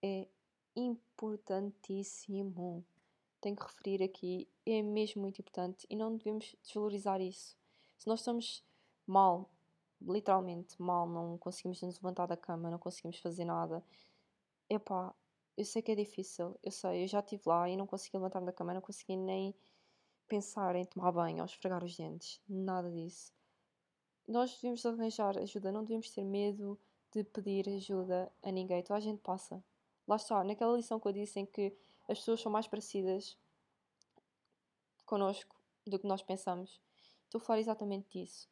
é 0.00 0.28
importantíssimo. 0.76 2.84
Tenho 3.40 3.56
que 3.56 3.62
referir 3.62 4.02
aqui, 4.02 4.48
é 4.66 4.82
mesmo 4.82 5.22
muito 5.22 5.40
importante 5.40 5.86
e 5.88 5.96
não 5.96 6.16
devemos 6.16 6.54
desvalorizar 6.62 7.20
isso. 7.20 7.56
Se 7.96 8.06
nós 8.06 8.20
estamos 8.20 8.62
mal, 9.06 9.50
literalmente 10.00 10.80
mal, 10.80 11.08
não 11.08 11.38
conseguimos 11.38 11.80
nos 11.82 11.96
levantar 11.96 12.26
da 12.26 12.36
cama, 12.36 12.70
não 12.70 12.78
conseguimos 12.78 13.18
fazer 13.18 13.44
nada, 13.44 13.82
epá, 14.68 15.14
eu 15.56 15.64
sei 15.64 15.82
que 15.82 15.92
é 15.92 15.94
difícil, 15.94 16.56
eu 16.62 16.70
sei, 16.70 17.04
eu 17.04 17.08
já 17.08 17.20
estive 17.20 17.42
lá 17.46 17.68
e 17.68 17.76
não 17.76 17.86
consegui 17.86 18.16
levantar-me 18.16 18.46
da 18.46 18.52
cama, 18.52 18.74
não 18.74 18.80
consegui 18.80 19.16
nem 19.16 19.54
pensar 20.28 20.76
em 20.76 20.84
tomar 20.84 21.12
banho 21.12 21.38
ou 21.38 21.44
esfregar 21.44 21.84
os 21.84 21.96
dentes, 21.96 22.40
nada 22.48 22.90
disso 22.90 23.32
nós 24.30 24.54
devemos 24.54 24.86
arranjar 24.86 25.36
ajuda, 25.36 25.72
não 25.72 25.82
devemos 25.82 26.10
ter 26.10 26.22
medo 26.22 26.78
de 27.12 27.24
pedir 27.24 27.68
ajuda 27.68 28.30
a 28.42 28.52
ninguém. 28.52 28.82
Toda 28.82 28.98
a 28.98 29.00
gente 29.00 29.20
passa. 29.20 29.62
Lá 30.10 30.16
está, 30.16 30.42
naquela 30.42 30.76
lição 30.76 30.98
que 30.98 31.06
eu 31.06 31.12
disse 31.12 31.38
em 31.38 31.46
que 31.46 31.72
as 32.08 32.18
pessoas 32.18 32.40
são 32.40 32.50
mais 32.50 32.66
parecidas 32.66 33.38
connosco 35.06 35.54
do 35.86 36.00
que 36.00 36.06
nós 36.08 36.20
pensamos. 36.20 36.80
Estou 37.26 37.40
a 37.40 37.44
falar 37.44 37.60
exatamente 37.60 38.18
disso. 38.18 38.50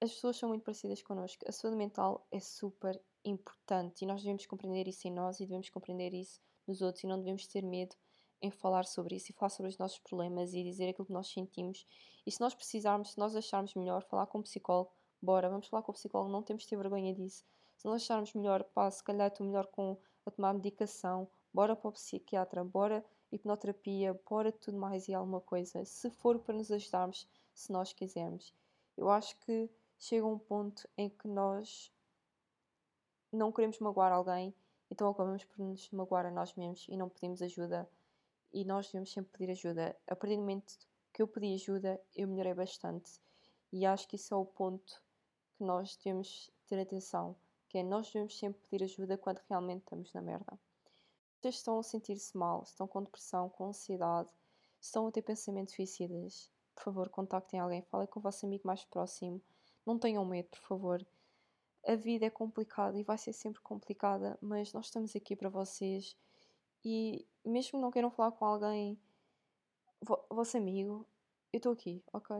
As 0.00 0.10
pessoas 0.10 0.36
são 0.36 0.48
muito 0.48 0.64
parecidas 0.64 1.00
connosco. 1.00 1.44
A 1.46 1.52
saúde 1.52 1.76
mental 1.76 2.26
é 2.32 2.40
super 2.40 3.00
importante 3.24 4.02
e 4.02 4.06
nós 4.06 4.20
devemos 4.20 4.44
compreender 4.44 4.88
isso 4.88 5.06
em 5.06 5.12
nós 5.12 5.38
e 5.38 5.46
devemos 5.46 5.70
compreender 5.70 6.12
isso 6.12 6.40
nos 6.66 6.82
outros 6.82 7.04
e 7.04 7.06
não 7.06 7.20
devemos 7.20 7.46
ter 7.46 7.62
medo 7.62 7.94
em 8.42 8.50
falar 8.50 8.84
sobre 8.84 9.14
isso 9.14 9.30
e 9.30 9.32
falar 9.32 9.50
sobre 9.50 9.70
os 9.70 9.78
nossos 9.78 10.00
problemas 10.00 10.54
e 10.54 10.64
dizer 10.64 10.88
aquilo 10.88 11.06
que 11.06 11.12
nós 11.12 11.28
sentimos. 11.28 11.86
E 12.26 12.32
se 12.32 12.40
nós 12.40 12.52
precisarmos, 12.52 13.12
se 13.12 13.18
nós 13.18 13.36
acharmos 13.36 13.76
melhor 13.76 14.02
falar 14.02 14.26
com 14.26 14.40
o 14.40 14.42
psicólogo, 14.42 14.90
bora, 15.22 15.48
vamos 15.48 15.68
falar 15.68 15.84
com 15.84 15.92
o 15.92 15.94
psicólogo, 15.94 16.32
não 16.32 16.42
temos 16.42 16.64
de 16.64 16.68
ter 16.68 16.76
vergonha 16.76 17.14
disso. 17.14 17.44
Se 17.76 17.86
nós 17.86 18.02
acharmos 18.02 18.34
melhor, 18.34 18.64
pá, 18.64 18.90
se 18.90 19.04
calhar 19.04 19.28
estou 19.28 19.46
melhor 19.46 19.68
com 19.68 19.96
a 20.24 20.30
tomar 20.30 20.54
medicação, 20.54 21.28
bora 21.52 21.74
para 21.74 21.88
o 21.88 21.92
psiquiatra, 21.92 22.64
bora 22.64 23.04
hipnoterapia, 23.30 24.18
bora 24.28 24.52
tudo 24.52 24.78
mais 24.78 25.08
e 25.08 25.14
alguma 25.14 25.40
coisa, 25.40 25.84
se 25.84 26.10
for 26.10 26.38
para 26.38 26.54
nos 26.54 26.70
ajudarmos, 26.70 27.28
se 27.54 27.72
nós 27.72 27.92
quisermos. 27.92 28.54
Eu 28.96 29.10
acho 29.10 29.36
que 29.38 29.70
chega 29.98 30.26
um 30.26 30.38
ponto 30.38 30.88
em 30.96 31.08
que 31.08 31.28
nós 31.28 31.92
não 33.32 33.50
queremos 33.50 33.78
magoar 33.78 34.12
alguém, 34.12 34.54
então 34.90 35.08
acabamos 35.08 35.44
por 35.44 35.64
nos 35.64 35.90
magoar 35.90 36.26
a 36.26 36.30
nós 36.30 36.54
mesmos 36.54 36.86
e 36.88 36.96
não 36.96 37.08
pedimos 37.08 37.40
ajuda 37.40 37.88
e 38.52 38.64
nós 38.64 38.86
devemos 38.86 39.12
sempre 39.12 39.32
pedir 39.32 39.52
ajuda. 39.52 39.96
A 40.06 40.14
partir 40.14 40.36
do 40.36 40.40
momento 40.40 40.78
que 41.12 41.22
eu 41.22 41.26
pedi 41.26 41.54
ajuda, 41.54 42.00
eu 42.14 42.28
melhorei 42.28 42.54
bastante. 42.54 43.20
E 43.72 43.86
acho 43.86 44.06
que 44.06 44.16
isso 44.16 44.34
é 44.34 44.36
o 44.36 44.44
ponto 44.44 45.02
que 45.56 45.64
nós 45.64 45.96
devemos 45.96 46.50
ter 46.66 46.78
atenção, 46.78 47.34
que 47.72 47.78
é 47.78 47.82
nós 47.82 48.08
devemos 48.08 48.38
sempre 48.38 48.60
pedir 48.68 48.84
ajuda 48.84 49.16
quando 49.16 49.40
realmente 49.48 49.80
estamos 49.80 50.12
na 50.12 50.20
merda. 50.20 50.60
Vocês 51.40 51.54
estão 51.54 51.78
a 51.78 51.82
sentir-se 51.82 52.36
mal, 52.36 52.62
estão 52.64 52.86
com 52.86 53.02
depressão, 53.02 53.48
com 53.48 53.64
ansiedade, 53.64 54.28
estão 54.78 55.06
a 55.06 55.10
ter 55.10 55.22
pensamentos 55.22 55.74
suicidas, 55.74 56.50
por 56.74 56.84
favor, 56.84 57.08
contactem 57.08 57.58
alguém, 57.58 57.80
falem 57.80 58.06
com 58.06 58.20
o 58.20 58.22
vosso 58.22 58.44
amigo 58.44 58.66
mais 58.66 58.84
próximo. 58.84 59.40
Não 59.86 59.98
tenham 59.98 60.22
medo, 60.22 60.50
por 60.50 60.58
favor. 60.58 61.06
A 61.86 61.94
vida 61.94 62.26
é 62.26 62.30
complicada 62.30 62.98
e 62.98 63.02
vai 63.02 63.16
ser 63.16 63.32
sempre 63.32 63.62
complicada, 63.62 64.38
mas 64.42 64.74
nós 64.74 64.86
estamos 64.86 65.16
aqui 65.16 65.34
para 65.34 65.48
vocês 65.48 66.14
e 66.84 67.26
mesmo 67.42 67.78
que 67.78 67.82
não 67.82 67.90
queiram 67.90 68.10
falar 68.10 68.32
com 68.32 68.44
alguém, 68.44 69.00
vo 70.02 70.22
vosso 70.28 70.58
amigo, 70.58 71.06
eu 71.50 71.56
estou 71.56 71.72
aqui, 71.72 72.04
ok? 72.12 72.36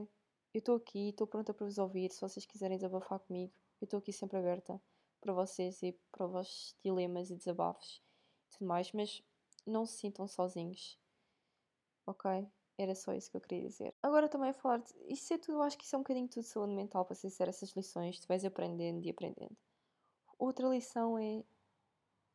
Eu 0.52 0.58
estou 0.58 0.76
aqui, 0.76 1.08
estou 1.08 1.26
pronta 1.26 1.54
para 1.54 1.64
vos 1.64 1.78
ouvir. 1.78 2.12
Se 2.12 2.20
vocês 2.20 2.44
quiserem 2.44 2.76
desabafar 2.76 3.18
comigo, 3.20 3.50
eu 3.80 3.86
estou 3.86 3.98
aqui 3.98 4.12
sempre 4.12 4.38
aberta 4.38 4.78
para 5.22 5.32
vocês 5.32 5.82
e 5.82 5.92
para 6.10 6.26
os 6.26 6.32
vossos 6.32 6.76
dilemas 6.84 7.30
e 7.30 7.36
desabafos 7.36 8.02
e 8.48 8.58
tudo 8.58 8.66
mais, 8.66 8.92
mas 8.92 9.22
não 9.64 9.86
se 9.86 9.96
sintam 9.98 10.26
sozinhos, 10.26 10.98
ok? 12.06 12.46
Era 12.76 12.94
só 12.94 13.14
isso 13.14 13.30
que 13.30 13.36
eu 13.36 13.40
queria 13.40 13.68
dizer. 13.68 13.94
Agora 14.02 14.28
também 14.28 14.50
a 14.50 14.54
falar, 14.54 14.78
de, 14.78 14.92
isso 15.06 15.32
é 15.32 15.38
tudo, 15.38 15.62
acho 15.62 15.78
que 15.78 15.84
isso 15.84 15.94
é 15.94 15.98
um 15.98 16.02
bocadinho 16.02 16.28
tudo 16.28 16.42
de 16.42 16.48
saúde 16.48 16.74
mental 16.74 17.04
para 17.04 17.14
ser 17.14 17.48
essas 17.48 17.70
lições, 17.70 18.18
tu 18.18 18.26
vais 18.26 18.44
aprendendo 18.44 19.06
e 19.06 19.10
aprendendo. 19.10 19.56
Outra 20.38 20.68
lição 20.68 21.16
é 21.18 21.44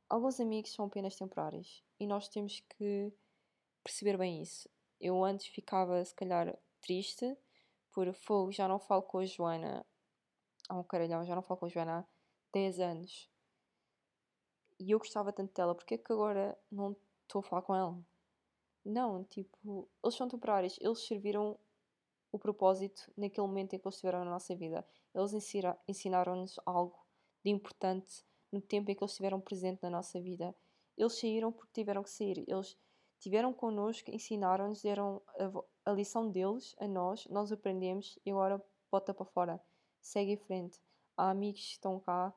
alguns 0.09 0.39
amigos 0.39 0.71
são 0.71 0.85
apenas 0.85 1.15
temporários 1.15 1.83
e 1.99 2.07
nós 2.07 2.29
temos 2.29 2.61
que 2.77 3.11
perceber 3.83 4.17
bem 4.17 4.41
isso. 4.41 4.69
Eu 4.99 5.23
antes 5.23 5.47
ficava, 5.47 6.03
se 6.03 6.15
calhar, 6.15 6.57
triste 6.81 7.37
por 7.91 8.11
fogo, 8.13 8.51
já 8.51 8.67
não 8.67 8.79
falo 8.79 9.03
com 9.03 9.19
a 9.19 9.25
Joana 9.25 9.85
há 10.69 10.75
um 10.77 10.83
caralhão, 10.83 11.25
já 11.25 11.35
não 11.35 11.41
falo 11.41 11.59
com 11.59 11.65
a 11.65 11.69
Joana 11.69 12.07
10 12.57 12.79
anos. 12.79 13.29
E 14.79 14.91
eu 14.91 14.99
gostava 14.99 15.31
tanto 15.31 15.53
dela, 15.53 15.75
porque 15.75 15.93
é 15.93 15.97
que 15.97 16.11
agora 16.11 16.57
não 16.71 16.95
estou 17.23 17.39
a 17.39 17.43
falar 17.43 17.61
com 17.61 17.75
ela? 17.75 17.99
Não, 18.83 19.23
tipo, 19.25 19.87
eles 20.03 20.15
são 20.15 20.27
temporários, 20.27 20.77
eles 20.81 21.05
serviram 21.05 21.59
o 22.31 22.39
propósito 22.39 23.11
naquele 23.15 23.45
momento 23.45 23.73
em 23.73 23.79
que 23.79 23.87
eles 23.87 23.95
estiveram 23.95 24.25
na 24.25 24.31
nossa 24.31 24.55
vida. 24.55 24.87
Eles 25.13 25.33
ensinaram-nos 25.87 26.59
algo 26.65 26.97
de 27.43 27.51
importante 27.51 28.25
no 28.51 28.61
tempo 28.61 28.89
em 28.89 28.95
que 28.95 29.03
eles 29.03 29.11
estiveram 29.11 29.39
presentes 29.39 29.81
na 29.81 29.89
nossa 29.89 30.19
vida. 30.19 30.55
Eles 30.97 31.19
saíram 31.19 31.51
porque 31.51 31.73
tiveram 31.73 32.03
que 32.03 32.09
sair. 32.09 32.43
Eles 32.47 32.75
tiveram 33.19 33.53
connosco, 33.53 34.09
ensinaram-nos, 34.09 34.81
deram 34.81 35.21
a, 35.85 35.91
a, 35.91 35.93
lição 35.93 36.31
deles 36.31 36.75
a 36.79 36.87
nós, 36.87 37.25
nós 37.27 37.51
aprendemos 37.51 38.17
e 38.25 38.31
agora 38.31 38.63
bota 38.91 39.13
para 39.13 39.25
fora. 39.25 39.61
Segue 40.01 40.33
em 40.33 40.37
frente. 40.37 40.79
Há 41.15 41.31
amigos 41.31 41.61
que 41.61 41.71
estão 41.71 41.99
cá 41.99 42.33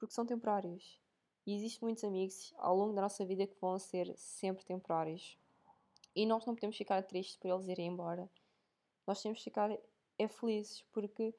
porque 0.00 0.14
são 0.14 0.24
temporários. 0.26 0.98
E 1.46 1.54
existem 1.54 1.86
muitos 1.86 2.02
amigos 2.02 2.54
ao 2.56 2.74
longo 2.74 2.94
da 2.94 3.02
nossa 3.02 3.24
vida 3.24 3.46
que 3.46 3.60
vão 3.60 3.78
ser 3.78 4.12
sempre 4.16 4.64
temporários. 4.64 5.38
E 6.16 6.26
nós 6.26 6.44
não 6.46 6.54
podemos 6.54 6.76
ficar 6.76 7.02
tristes 7.02 7.36
por 7.36 7.48
eles 7.48 7.68
irem 7.68 7.86
embora. 7.86 8.28
Nós 9.06 9.22
temos 9.22 9.38
que 9.38 9.44
ficar 9.44 9.70
é 10.18 10.28
felizes 10.28 10.82
porque 10.92 11.34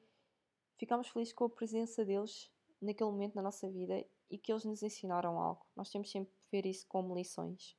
ficamos 0.76 1.08
felizes 1.08 1.32
com 1.32 1.44
a 1.44 1.50
presença 1.50 2.04
deles 2.04 2.50
naquele 2.80 3.10
momento 3.10 3.34
na 3.34 3.42
nossa 3.42 3.68
vida 3.68 4.04
e 4.30 4.38
que 4.38 4.52
eles 4.52 4.64
nos 4.64 4.82
ensinaram 4.82 5.38
algo. 5.38 5.64
Nós 5.76 5.90
temos 5.90 6.10
sempre 6.10 6.32
que 6.32 6.50
ver 6.50 6.66
isso 6.66 6.86
como 6.88 7.14
lições. 7.14 7.76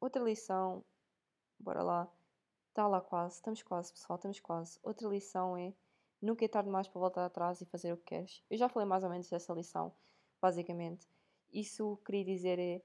Outra 0.00 0.22
lição, 0.22 0.84
bora 1.58 1.82
lá, 1.82 2.10
está 2.68 2.86
lá 2.86 3.00
quase, 3.00 3.36
estamos 3.36 3.62
quase, 3.62 3.92
pessoal, 3.92 4.16
estamos 4.16 4.40
quase. 4.40 4.78
Outra 4.82 5.08
lição 5.08 5.56
é 5.56 5.74
nunca 6.26 6.44
é 6.44 6.48
tarde 6.48 6.68
demais 6.68 6.88
para 6.88 7.00
voltar 7.00 7.24
atrás 7.24 7.60
e 7.60 7.66
fazer 7.66 7.92
o 7.92 7.96
que 7.96 8.04
queres. 8.04 8.42
Eu 8.50 8.58
já 8.58 8.68
falei 8.68 8.88
mais 8.88 9.04
ou 9.04 9.10
menos 9.10 9.28
dessa 9.28 9.52
lição, 9.54 9.92
basicamente. 10.40 11.08
Isso 11.52 11.98
queria 12.04 12.24
dizer 12.24 12.58
é, 12.58 12.82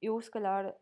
eu 0.00 0.20
se 0.20 0.30
calhar 0.30 0.74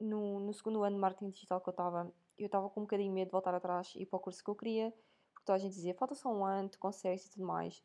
no, 0.00 0.40
no 0.40 0.54
segundo 0.54 0.82
ano 0.82 0.96
de 0.96 1.00
marketing 1.00 1.30
digital 1.30 1.60
que 1.60 1.68
eu 1.68 1.72
estava, 1.72 2.12
eu 2.38 2.46
estava 2.46 2.70
com 2.70 2.80
um 2.80 2.84
bocadinho 2.84 3.12
medo 3.12 3.28
de 3.28 3.32
voltar 3.32 3.54
atrás 3.54 3.92
e 3.96 4.02
ir 4.02 4.06
para 4.06 4.16
o 4.16 4.20
curso 4.20 4.42
que 4.42 4.48
eu 4.48 4.54
queria, 4.54 4.94
porque 5.32 5.44
toda 5.44 5.56
a 5.56 5.58
gente 5.58 5.74
dizia, 5.74 5.94
falta 5.94 6.14
só 6.14 6.32
um 6.32 6.44
ano, 6.44 6.68
tu 6.68 6.78
consegues 6.78 7.26
e 7.26 7.30
tudo 7.32 7.44
mais. 7.44 7.82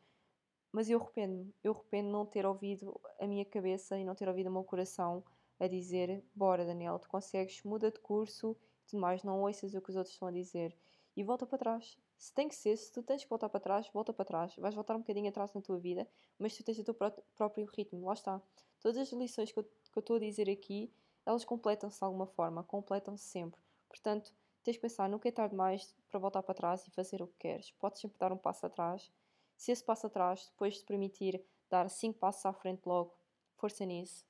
Mas 0.72 0.88
eu 0.88 1.00
arrependo-me, 1.00 1.54
eu 1.62 1.72
arrependo 1.72 2.08
de 2.08 2.12
não 2.12 2.26
ter 2.26 2.46
ouvido 2.46 3.00
a 3.20 3.26
minha 3.26 3.44
cabeça 3.44 3.98
e 3.98 4.04
não 4.04 4.14
ter 4.14 4.28
ouvido 4.28 4.48
o 4.48 4.52
meu 4.52 4.64
coração 4.64 5.24
a 5.58 5.68
dizer: 5.68 6.24
Bora, 6.34 6.64
Daniel, 6.64 6.98
tu 6.98 7.08
consegues, 7.08 7.62
muda 7.62 7.90
de 7.90 8.00
curso 8.00 8.56
e 8.82 8.90
tudo 8.90 9.00
mais, 9.00 9.22
não 9.22 9.42
ouças 9.42 9.74
o 9.74 9.80
que 9.80 9.90
os 9.90 9.96
outros 9.96 10.14
estão 10.14 10.28
a 10.28 10.32
dizer 10.32 10.76
e 11.16 11.22
volta 11.22 11.46
para 11.46 11.58
trás. 11.58 11.96
Se 12.16 12.32
tem 12.32 12.48
que 12.48 12.54
ser, 12.54 12.76
se 12.76 12.92
tu 12.92 13.02
tens 13.02 13.22
que 13.22 13.28
voltar 13.28 13.48
para 13.48 13.60
trás, 13.60 13.88
volta 13.92 14.12
para 14.12 14.24
trás. 14.24 14.54
Vais 14.56 14.74
voltar 14.74 14.96
um 14.96 15.00
bocadinho 15.00 15.28
atrás 15.28 15.52
na 15.52 15.60
tua 15.60 15.78
vida, 15.78 16.08
mas 16.38 16.56
tu 16.56 16.62
tens 16.62 16.78
o 16.78 16.84
teu 16.84 16.94
próprio 17.34 17.66
ritmo. 17.66 18.06
Lá 18.06 18.14
está. 18.14 18.40
Todas 18.80 18.98
as 18.98 19.12
lições 19.12 19.52
que 19.52 19.58
eu, 19.58 19.64
que 19.64 19.98
eu 19.98 20.00
estou 20.00 20.16
a 20.16 20.20
dizer 20.20 20.48
aqui, 20.48 20.92
elas 21.26 21.44
completam-se 21.44 21.98
de 21.98 22.04
alguma 22.04 22.26
forma, 22.26 22.62
completam-se 22.62 23.24
sempre. 23.24 23.60
Portanto, 23.88 24.34
tens 24.62 24.76
que 24.76 24.82
pensar, 24.82 25.08
nunca 25.08 25.28
é 25.28 25.32
tarde 25.32 25.54
mais 25.54 25.94
para 26.08 26.18
voltar 26.18 26.42
para 26.42 26.54
trás 26.54 26.86
e 26.86 26.90
fazer 26.90 27.22
o 27.22 27.26
que 27.26 27.38
queres. 27.38 27.70
Podes 27.72 28.00
sempre 28.00 28.18
dar 28.18 28.32
um 28.32 28.38
passo 28.38 28.66
atrás 28.66 29.10
se 29.56 29.72
esse 29.72 29.84
passo 29.84 30.06
atrás 30.06 30.48
depois 30.50 30.78
te 30.78 30.84
permitir 30.84 31.42
dar 31.70 31.88
cinco 31.88 32.18
passos 32.18 32.44
à 32.44 32.52
frente 32.52 32.86
logo, 32.86 33.14
força 33.56 33.84
nisso, 33.84 34.26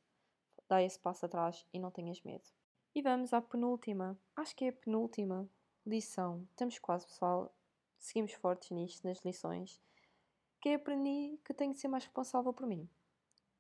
dá 0.69 0.83
esse 0.83 0.99
passo 0.99 1.27
atrás 1.27 1.67
e 1.73 1.79
não 1.79 1.91
tenhas 1.91 2.23
medo. 2.23 2.45
E 2.95 3.03
vamos 3.03 3.33
à 3.33 3.41
penúltima, 3.41 4.19
acho 4.37 4.55
que 4.55 4.67
é 4.67 4.69
a 4.69 4.73
penúltima 4.73 5.49
lição. 5.85 6.47
Estamos 6.51 6.79
quase, 6.79 7.07
pessoal. 7.07 7.53
Seguimos 8.05 8.35
fortes 8.35 8.71
nisto, 8.71 9.07
nas 9.07 9.25
lições. 9.25 9.81
Que 10.61 10.75
aprendi 10.75 11.39
que 11.43 11.55
tenho 11.55 11.73
de 11.73 11.79
ser 11.79 11.89
mais 11.89 12.05
responsável 12.05 12.53
por 12.53 12.67
mim. 12.67 12.87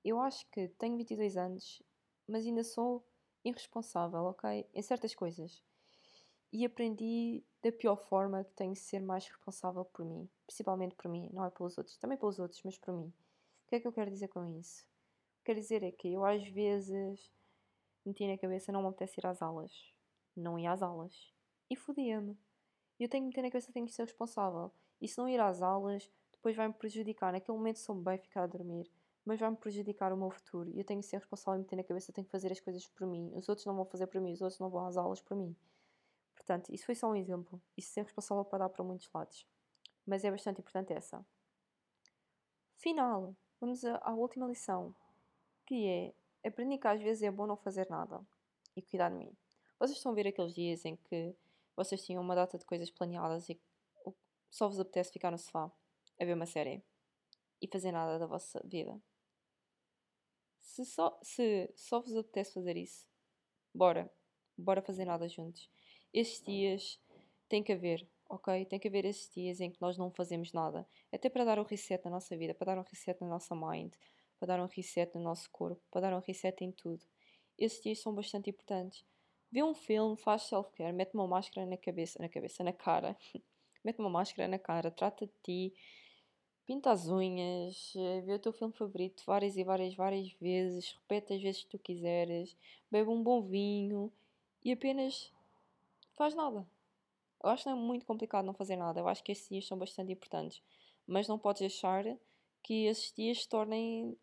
Eu 0.04 0.20
acho 0.20 0.46
que 0.50 0.68
tenho 0.78 0.98
22 0.98 1.38
anos, 1.38 1.82
mas 2.28 2.44
ainda 2.44 2.62
sou 2.62 3.02
irresponsável, 3.42 4.24
ok? 4.24 4.68
Em 4.74 4.82
certas 4.82 5.14
coisas 5.14 5.62
e 6.52 6.64
aprendi 6.64 7.42
da 7.62 7.72
pior 7.72 7.96
forma 7.96 8.44
que 8.44 8.52
tenho 8.52 8.74
de 8.74 8.78
ser 8.78 9.00
mais 9.00 9.26
responsável 9.26 9.82
por 9.86 10.04
mim, 10.04 10.28
principalmente 10.46 10.94
por 10.94 11.10
mim, 11.10 11.30
não 11.32 11.42
é 11.42 11.50
pelos 11.50 11.78
outros, 11.78 11.96
também 11.96 12.18
pelos 12.18 12.38
outros, 12.38 12.62
mas 12.62 12.76
por 12.76 12.94
mim. 12.94 13.12
O 13.64 13.68
que 13.68 13.76
é 13.76 13.80
que 13.80 13.88
eu 13.88 13.92
quero 13.92 14.10
dizer 14.10 14.28
com 14.28 14.44
isso? 14.44 14.86
Quero 15.42 15.58
dizer 15.58 15.82
é 15.82 15.90
que 15.90 16.12
eu 16.12 16.22
às 16.22 16.46
vezes 16.48 17.32
meti 18.04 18.28
na 18.28 18.36
cabeça 18.36 18.70
não 18.70 18.82
me 18.82 18.88
apetece 18.88 19.20
ir 19.20 19.26
às 19.26 19.40
aulas, 19.40 19.72
não 20.36 20.58
ia 20.58 20.70
às 20.70 20.82
aulas 20.82 21.32
e 21.70 21.74
fodia-me. 21.74 22.38
Eu 22.98 23.08
tenho 23.08 23.24
que 23.24 23.28
meter 23.28 23.42
na 23.42 23.50
cabeça 23.50 23.66
que 23.66 23.72
tenho 23.72 23.86
que 23.86 23.92
ser 23.92 24.04
responsável 24.04 24.70
e 25.00 25.08
se 25.08 25.18
não 25.18 25.28
ir 25.28 25.40
às 25.40 25.62
aulas, 25.62 26.10
depois 26.32 26.56
vai-me 26.56 26.74
prejudicar. 26.74 27.32
Naquele 27.32 27.56
momento 27.56 27.78
sou 27.78 27.94
bem 27.94 28.18
ficar 28.18 28.44
a 28.44 28.46
dormir, 28.46 28.90
mas 29.24 29.40
vai-me 29.40 29.56
prejudicar 29.56 30.12
o 30.12 30.16
meu 30.16 30.30
futuro 30.30 30.70
e 30.70 30.78
eu 30.78 30.84
tenho 30.84 31.00
que 31.00 31.06
ser 31.06 31.16
responsável 31.16 31.60
e 31.60 31.62
meter 31.62 31.76
na 31.76 31.84
cabeça 31.84 32.06
que 32.06 32.12
tenho 32.12 32.26
que 32.26 32.30
fazer 32.30 32.52
as 32.52 32.60
coisas 32.60 32.86
por 32.86 33.06
mim. 33.06 33.30
Os 33.34 33.48
outros 33.48 33.66
não 33.66 33.74
vão 33.74 33.84
fazer 33.84 34.06
por 34.06 34.20
mim, 34.20 34.32
os 34.32 34.40
outros 34.40 34.60
não 34.60 34.70
vão 34.70 34.86
às 34.86 34.96
aulas 34.96 35.20
por 35.20 35.36
mim. 35.36 35.56
Portanto, 36.34 36.72
isso 36.72 36.84
foi 36.84 36.94
só 36.94 37.10
um 37.10 37.16
exemplo. 37.16 37.60
Isso 37.76 37.90
ser 37.90 38.02
responsável 38.02 38.44
para 38.44 38.58
dar 38.58 38.68
para 38.68 38.84
muitos 38.84 39.10
lados. 39.12 39.46
Mas 40.06 40.24
é 40.24 40.30
bastante 40.30 40.60
importante 40.60 40.92
essa. 40.92 41.24
Final. 42.76 43.34
Vamos 43.58 43.82
à, 43.84 44.12
última 44.12 44.46
lição. 44.46 44.94
Que 45.64 45.86
é, 45.86 46.14
aprendi 46.46 46.76
que 46.76 46.86
às 46.86 47.00
vezes 47.00 47.22
é 47.22 47.30
bom 47.30 47.46
não 47.46 47.56
fazer 47.56 47.88
nada. 47.88 48.20
E 48.76 48.82
cuidar 48.82 49.08
de 49.08 49.16
mim. 49.16 49.32
Vocês 49.78 49.96
estão 49.96 50.12
a 50.12 50.14
ver 50.14 50.28
aqueles 50.28 50.54
dias 50.54 50.84
em 50.84 50.96
que 50.96 51.34
vocês 51.76 52.04
tinham 52.04 52.22
uma 52.22 52.34
data 52.34 52.58
de 52.58 52.64
coisas 52.64 52.90
planeadas 52.90 53.48
e 53.48 53.60
só 54.50 54.68
vos 54.68 54.78
apetece 54.78 55.12
ficar 55.12 55.30
no 55.30 55.38
sofá 55.38 55.70
a 56.20 56.24
ver 56.24 56.34
uma 56.34 56.46
série 56.46 56.82
e 57.60 57.66
fazer 57.66 57.92
nada 57.92 58.18
da 58.18 58.26
vossa 58.26 58.60
vida. 58.64 59.00
Se 60.60 60.84
só, 60.84 61.18
se 61.22 61.72
só 61.76 62.00
vos 62.00 62.16
apetece 62.16 62.54
fazer 62.54 62.76
isso, 62.76 63.06
bora. 63.74 64.10
Bora 64.56 64.80
fazer 64.80 65.04
nada 65.04 65.28
juntos. 65.28 65.68
Estes 66.12 66.44
dias 66.44 67.00
tem 67.48 67.62
que 67.62 67.72
haver, 67.72 68.08
ok? 68.28 68.64
Tem 68.66 68.78
que 68.78 68.88
haver 68.88 69.04
esses 69.04 69.32
dias 69.32 69.60
em 69.60 69.70
que 69.70 69.80
nós 69.80 69.98
não 69.98 70.10
fazemos 70.10 70.52
nada. 70.52 70.86
Até 71.12 71.28
para 71.28 71.44
dar 71.44 71.58
um 71.58 71.64
reset 71.64 72.04
na 72.04 72.12
nossa 72.12 72.36
vida, 72.36 72.54
para 72.54 72.74
dar 72.74 72.80
um 72.80 72.84
reset 72.84 73.20
na 73.20 73.28
nossa 73.28 73.54
mind, 73.54 73.94
para 74.38 74.48
dar 74.48 74.60
um 74.60 74.66
reset 74.66 75.12
no 75.14 75.22
nosso 75.22 75.50
corpo, 75.50 75.82
para 75.90 76.02
dar 76.02 76.16
um 76.16 76.20
reset 76.20 76.62
em 76.62 76.70
tudo. 76.70 77.04
Esses 77.58 77.82
dias 77.82 78.00
são 78.00 78.14
bastante 78.14 78.50
importantes. 78.50 79.04
Vê 79.54 79.62
um 79.62 79.72
filme, 79.72 80.16
faz 80.16 80.42
self-care, 80.42 80.92
mete 80.92 81.14
uma 81.14 81.28
máscara 81.28 81.64
na 81.64 81.76
cabeça, 81.76 82.20
na 82.20 82.28
cabeça, 82.28 82.64
na 82.64 82.72
cara. 82.72 83.16
mete 83.84 84.00
uma 84.00 84.10
máscara 84.10 84.48
na 84.48 84.58
cara, 84.58 84.90
trata 84.90 85.26
de 85.26 85.32
ti, 85.44 85.74
pinta 86.66 86.90
as 86.90 87.06
unhas, 87.08 87.92
eh, 87.94 88.20
vê 88.22 88.32
o 88.32 88.38
teu 88.40 88.52
filme 88.52 88.74
favorito 88.74 89.22
várias 89.24 89.56
e 89.56 89.62
várias, 89.62 89.94
várias 89.94 90.32
vezes, 90.40 90.96
repete 91.00 91.34
as 91.34 91.40
vezes 91.40 91.62
que 91.62 91.70
tu 91.70 91.78
quiseres, 91.78 92.56
bebe 92.90 93.08
um 93.08 93.22
bom 93.22 93.42
vinho 93.42 94.12
e 94.64 94.72
apenas 94.72 95.32
faz 96.16 96.34
nada. 96.34 96.66
Eu 97.40 97.50
acho 97.50 97.62
que 97.62 97.70
não 97.70 97.78
é 97.78 97.80
muito 97.80 98.04
complicado 98.04 98.44
não 98.44 98.54
fazer 98.54 98.74
nada. 98.74 98.98
Eu 98.98 99.06
acho 99.06 99.22
que 99.22 99.30
esses 99.30 99.48
dias 99.48 99.68
são 99.68 99.78
bastante 99.78 100.10
importantes. 100.10 100.60
Mas 101.06 101.28
não 101.28 101.38
podes 101.38 101.60
deixar 101.60 102.04
que 102.60 102.86
esses 102.86 103.12
dias 103.12 103.42
se 103.42 103.48
tornem 103.48 104.18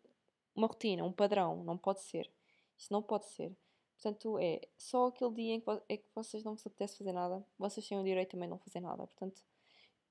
uma 0.54 0.66
rotina, 0.66 1.04
um 1.04 1.12
padrão. 1.12 1.64
Não 1.64 1.78
pode 1.78 2.02
ser. 2.02 2.30
Isso 2.76 2.92
não 2.92 3.02
pode 3.02 3.26
ser. 3.28 3.56
Portanto, 4.02 4.36
é 4.40 4.60
só 4.76 5.06
aquele 5.06 5.32
dia 5.32 5.54
em 5.54 5.60
que, 5.60 5.70
é 5.88 5.96
que 5.96 6.08
vocês 6.12 6.42
não 6.42 6.56
vos 6.56 6.66
apetece 6.66 6.98
fazer 6.98 7.12
nada, 7.12 7.46
vocês 7.56 7.86
têm 7.86 8.00
o 8.00 8.02
direito 8.02 8.32
também 8.32 8.48
de 8.48 8.50
não 8.50 8.58
fazer 8.58 8.80
nada. 8.80 9.06
Portanto, 9.06 9.40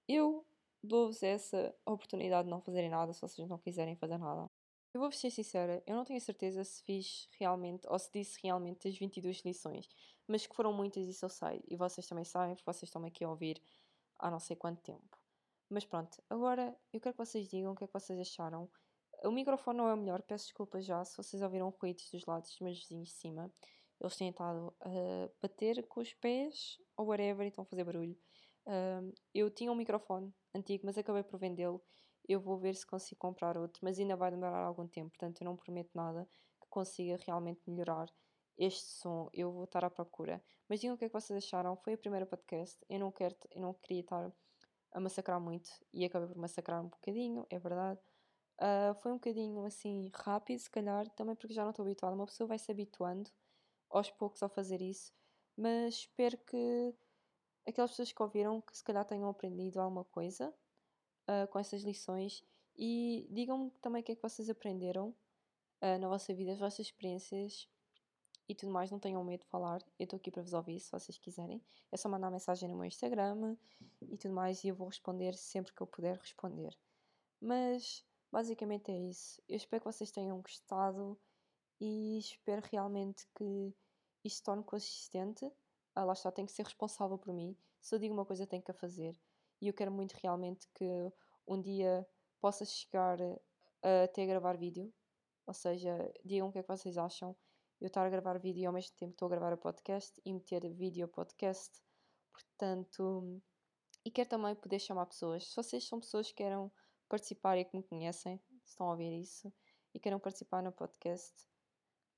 eu 0.08 0.46
dou-vos 0.82 1.22
essa 1.22 1.76
oportunidade 1.86 2.46
de 2.46 2.52
não 2.52 2.62
fazerem 2.62 2.90
nada 2.90 3.12
se 3.12 3.20
vocês 3.20 3.50
não 3.50 3.58
quiserem 3.58 3.98
fazer 3.98 4.18
nada. 4.18 4.50
Eu 4.94 5.02
vou-vos 5.02 5.20
ser 5.20 5.30
sincera, 5.30 5.84
eu 5.86 5.94
não 5.94 6.06
tenho 6.06 6.22
certeza 6.22 6.64
se 6.64 6.82
fiz 6.84 7.28
realmente, 7.38 7.86
ou 7.90 8.00
se 8.00 8.10
disse 8.14 8.40
realmente 8.42 8.88
as 8.88 8.98
22 8.98 9.42
lições, 9.44 9.90
mas 10.26 10.48
que 10.48 10.56
foram 10.56 10.72
muitas, 10.72 11.06
isso 11.06 11.26
eu 11.26 11.30
sei, 11.30 11.62
e 11.68 11.76
vocês 11.76 12.08
também 12.08 12.24
sabem, 12.24 12.56
porque 12.56 12.72
vocês 12.72 12.84
estão 12.84 13.04
aqui 13.04 13.26
a 13.26 13.30
ouvir 13.30 13.62
há 14.20 14.32
não 14.32 14.40
sei 14.40 14.56
quanto 14.56 14.82
tempo. 14.82 15.18
Mas 15.70 15.84
pronto, 15.84 16.22
agora 16.30 16.74
eu 16.94 17.02
quero 17.02 17.14
que 17.14 17.26
vocês 17.26 17.50
digam 17.50 17.74
o 17.74 17.76
que 17.76 17.84
é 17.84 17.88
que 17.88 17.94
vocês 17.94 18.18
acharam. 18.20 18.70
O 19.24 19.32
microfone 19.32 19.78
não 19.78 19.88
é 19.90 19.94
o 19.94 19.98
melhor, 19.98 20.22
peço 20.22 20.46
desculpas 20.46 20.86
já 20.86 21.04
se 21.04 21.18
vocês 21.18 21.42
ouviram 21.42 21.70
ruídos 21.70 22.10
dos 22.10 22.26
lados 22.26 22.50
dos 22.50 22.60
meus 22.60 22.80
vizinhos 22.80 23.10
de 23.10 23.16
cima. 23.16 23.52
Eles 24.02 24.18
têm 24.18 24.30
estado 24.30 24.74
a 24.82 25.30
bater 25.42 25.88
com 25.88 26.02
os 26.02 26.14
pés 26.16 26.78
ou 26.98 27.06
whatever 27.08 27.46
e 27.46 27.50
estão 27.50 27.62
a 27.62 27.66
fazer 27.66 27.84
barulho. 27.84 28.18
eu 29.34 29.50
tinha 29.52 29.72
um 29.72 29.76
microfone 29.76 30.34
antigo, 30.54 30.86
mas 30.86 30.98
acabei 30.98 31.24
por 31.24 31.40
vendê-lo 31.40 31.82
eu 32.28 32.40
vou 32.40 32.58
ver 32.58 32.76
se 32.76 32.86
consigo 32.86 33.20
comprar 33.20 33.58
outro, 33.58 33.80
mas 33.84 34.00
ainda 34.00 34.16
vai 34.16 34.32
demorar 34.32 34.64
algum 34.64 34.88
tempo, 34.88 35.10
portanto 35.10 35.42
eu 35.42 35.46
não 35.46 35.56
prometo 35.56 35.92
nada 35.94 36.28
que 36.62 36.68
consiga 36.70 37.18
realmente 37.26 37.62
melhorar 37.68 38.08
este 38.58 38.90
som. 38.90 39.30
Eu 39.34 39.52
vou 39.52 39.64
estar 39.64 39.84
à 39.84 39.90
procura. 39.90 40.42
Mas 40.70 40.80
digam 40.80 40.96
o 40.96 40.98
que 40.98 41.06
é 41.06 41.10
que 41.10 41.14
vocês 41.14 41.44
acharam. 41.44 41.76
Foi 41.78 41.94
a 41.94 41.98
primeira 41.98 42.26
podcast. 42.26 42.78
Eu 42.88 43.00
não 43.00 43.12
quero, 43.12 43.36
eu 43.52 43.62
não 43.62 43.74
queria 43.74 44.02
estar 44.02 44.32
a 44.94 45.00
massacrar 45.00 45.40
muito 45.40 45.70
e 45.94 46.06
acabei 46.06 46.28
por 46.28 46.38
massacrar 46.38 46.82
um 46.82 46.88
bocadinho, 46.88 47.46
é 47.50 47.58
verdade. 47.58 48.00
Uh, 48.60 48.94
foi 49.02 49.12
um 49.12 49.16
bocadinho 49.16 49.66
assim 49.66 50.12
rápido, 50.14 50.60
se 50.60 50.70
calhar, 50.70 51.10
também 51.12 51.36
porque 51.36 51.54
já 51.54 51.64
não 51.64 51.72
estou 51.72 51.84
habituada. 51.84 52.16
Uma 52.16 52.28
pessoa 52.28 52.48
vai 52.48 52.60
se 52.60 52.72
habituando 52.72 53.32
aos 53.92 54.10
poucos 54.10 54.42
a 54.44 54.50
fazer 54.50 54.82
isso, 54.82 55.14
mas 55.56 55.96
espero 55.96 56.38
que 56.38 56.96
aquelas 57.68 57.92
pessoas 57.92 58.12
que 58.12 58.22
ouviram 58.22 58.62
que 58.62 58.76
se 58.76 58.84
calhar 58.84 59.06
tenham 59.06 59.30
aprendido 59.30 59.80
alguma 59.80 60.04
coisa 60.06 60.54
uh, 61.28 61.48
com 61.50 61.60
essas 61.60 61.84
lições 61.84 62.44
e 62.76 63.28
digam-me 63.30 63.70
também 63.82 64.02
o 64.02 64.06
que 64.06 64.14
é 64.14 64.16
que 64.16 64.22
vocês 64.22 64.50
aprenderam 64.50 65.10
uh, 65.82 65.98
na 66.00 66.08
vossa 66.08 66.34
vida, 66.34 66.54
as 66.54 66.60
vossas 66.60 66.80
experiências 66.80 67.68
e 68.48 68.56
tudo 68.56 68.72
mais. 68.72 68.92
Não 68.92 69.00
tenham 69.00 69.24
medo 69.24 69.42
de 69.42 69.48
falar, 69.48 69.82
eu 70.00 70.04
estou 70.04 70.18
aqui 70.18 70.32
para 70.32 70.42
vos 70.42 70.54
ouvir 70.54 70.80
se 70.80 70.92
vocês 70.92 71.18
quiserem. 71.18 71.62
É 71.92 71.98
só 71.98 72.10
mandar 72.10 72.32
mensagem 72.32 72.70
no 72.70 72.76
meu 72.76 72.86
Instagram 72.86 73.56
e 74.02 74.18
tudo 74.18 74.34
mais 74.34 74.64
e 74.64 74.70
eu 74.70 74.76
vou 74.76 74.88
responder 74.88 75.36
sempre 75.36 75.74
que 75.74 75.82
eu 75.82 75.88
puder 75.88 76.18
responder. 76.18 76.78
Mas 77.40 78.06
basicamente 78.32 78.92
é 78.92 78.98
isso. 78.98 79.42
Eu 79.48 79.58
espero 79.58 79.82
que 79.82 79.92
vocês 79.92 80.12
tenham 80.12 80.42
gostado 80.42 81.18
e 81.82 82.20
espero 82.20 82.62
realmente 82.72 83.28
que 83.36 83.76
isto 84.24 84.46
torne 84.46 84.64
consistente. 84.64 85.52
Ah, 85.96 86.06
lá 86.06 86.14
está, 86.14 86.32
tenho 86.32 86.48
que 86.48 86.54
ser 86.54 86.64
responsável 86.64 87.18
por 87.18 87.34
mim. 87.34 87.58
Se 87.82 87.96
eu 87.96 88.00
digo 88.00 88.14
uma 88.14 88.26
coisa, 88.26 88.46
tenho 88.46 88.62
que 88.62 88.70
a 88.70 88.74
fazer 88.74 89.20
e 89.60 89.68
eu 89.68 89.74
quero 89.74 89.92
muito 89.92 90.14
realmente 90.14 90.68
que 90.76 90.86
um 91.48 91.60
dia 91.60 92.08
possa 92.40 92.64
chegar 92.66 93.20
a 93.22 94.04
até 94.04 94.26
gravar 94.28 94.58
vídeo. 94.58 94.94
Ou 95.48 95.54
seja, 95.54 96.14
digam 96.24 96.50
o 96.50 96.52
que 96.52 96.60
é 96.60 96.62
que 96.62 96.68
vocês 96.68 96.98
acham. 96.98 97.36
Eu 97.80 97.88
estar 97.88 98.06
a 98.06 98.10
gravar 98.10 98.38
vídeo 98.38 98.68
ao 98.68 98.74
mesmo 98.74 98.96
tempo 98.96 99.14
estou 99.14 99.26
a 99.26 99.30
gravar 99.30 99.52
a 99.52 99.58
podcast 99.58 100.22
e 100.24 100.32
meter 100.32 100.72
vídeo 100.72 101.08
podcast. 101.08 101.82
Portanto, 102.32 103.42
e 104.06 104.12
quero 104.12 104.30
também 104.30 104.56
poder 104.56 104.80
chamar 104.80 105.08
pessoas. 105.08 105.50
Se 105.50 105.56
vocês 105.56 105.88
são 105.88 106.00
pessoas 106.00 106.28
que 106.28 106.36
queiram 106.36 106.72
participar 107.10 107.58
e 107.58 107.66
que 107.66 107.76
me 107.76 107.84
conhecem, 107.84 108.40
estão 108.64 108.88
a 108.88 108.92
ouvir 108.92 109.20
isso, 109.20 109.52
e 109.94 110.00
queiram 110.00 110.20
participar 110.20 110.64
no 110.64 110.72
podcast, 110.72 111.34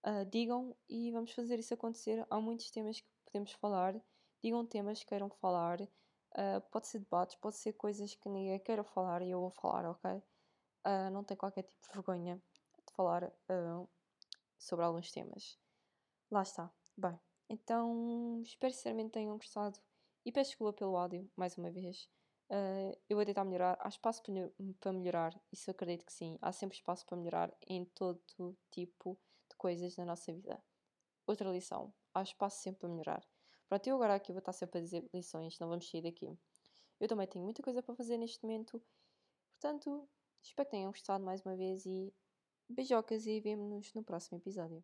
uh, 0.06 0.26
digam 0.30 0.76
e 0.90 1.12
vamos 1.12 1.32
fazer 1.32 1.60
isso 1.60 1.74
acontecer. 1.74 2.26
Há 2.30 2.40
muitos 2.40 2.70
temas 2.72 3.00
que 3.00 3.08
podemos 3.26 3.52
falar. 3.54 3.96
Digam 4.42 4.66
temas 4.66 5.00
que 5.00 5.06
queiram 5.06 5.30
falar 5.30 5.80
Uh, 6.34 6.60
pode 6.72 6.88
ser 6.88 7.00
debates, 7.00 7.36
pode 7.36 7.58
ser 7.58 7.74
coisas 7.74 8.16
que 8.16 8.28
ninguém 8.28 8.60
queira 8.60 8.84
falar 8.84 9.22
e 9.22 9.30
eu 9.30 9.40
vou 9.40 9.52
falar, 9.52 9.88
ok? 9.88 10.12
Uh, 10.84 11.12
não 11.12 11.24
tenho 11.24 11.38
qualquer 11.38 11.62
tipo 11.62 11.80
de 11.80 11.94
vergonha 11.94 12.42
de 12.88 12.94
falar 12.94 13.24
uh, 13.26 13.88
sobre 14.58 14.84
alguns 14.84 15.12
temas. 15.12 15.60
Lá 16.32 16.42
está. 16.42 16.72
Bem, 16.98 17.20
então 17.48 18.42
espero 18.44 18.74
sinceramente 18.74 19.12
tenham 19.12 19.38
gostado 19.38 19.80
e 20.26 20.32
peço 20.32 20.52
desculpa 20.52 20.74
pelo 20.74 20.98
áudio, 20.98 21.30
mais 21.36 21.56
uma 21.56 21.70
vez. 21.70 22.10
eu 23.10 23.16
vou 23.16 23.26
tentar 23.26 23.44
melhorar. 23.44 23.78
Há 23.80 23.90
espaço 23.90 24.24
para 24.80 24.92
melhorar, 24.92 25.40
isso 25.52 25.70
eu 25.70 25.74
acredito 25.74 26.06
que 26.06 26.14
sim. 26.14 26.38
Há 26.42 26.52
sempre 26.52 26.78
espaço 26.78 27.06
para 27.06 27.18
melhorar 27.18 27.56
em 27.68 27.86
todo 27.86 28.58
tipo 28.72 29.20
coisas 29.64 29.96
na 29.96 30.04
nossa 30.04 30.34
vida. 30.34 30.62
Outra 31.26 31.50
lição: 31.50 31.94
há 32.14 32.22
espaço 32.22 32.62
sempre 32.62 32.82
para 32.82 32.90
melhorar. 32.90 33.24
Pronto, 33.70 33.88
eu 33.88 33.96
agora 33.96 34.16
aqui 34.16 34.34
vou 34.34 34.40
estar 34.40 34.52
sempre 34.52 34.80
a 34.80 34.82
dizer 34.82 35.10
lições, 35.14 35.58
não 35.58 35.70
vamos 35.70 35.90
sair 35.90 36.02
daqui. 36.02 36.38
Eu 37.00 37.08
também 37.08 37.26
tenho 37.26 37.46
muita 37.46 37.64
coisa 37.64 37.82
para 37.82 37.96
fazer 37.96 38.18
neste 38.18 38.44
momento, 38.44 38.84
portanto, 39.54 40.10
espero 40.42 40.68
que 40.68 40.72
tenham 40.72 40.92
gostado 40.92 41.24
mais 41.24 41.42
uma 41.46 41.56
vez 41.56 41.86
e 41.86 42.14
beijocas 42.68 43.26
e 43.26 43.40
vemo-nos 43.40 43.94
no 43.94 44.04
próximo 44.04 44.38
episódio. 44.38 44.84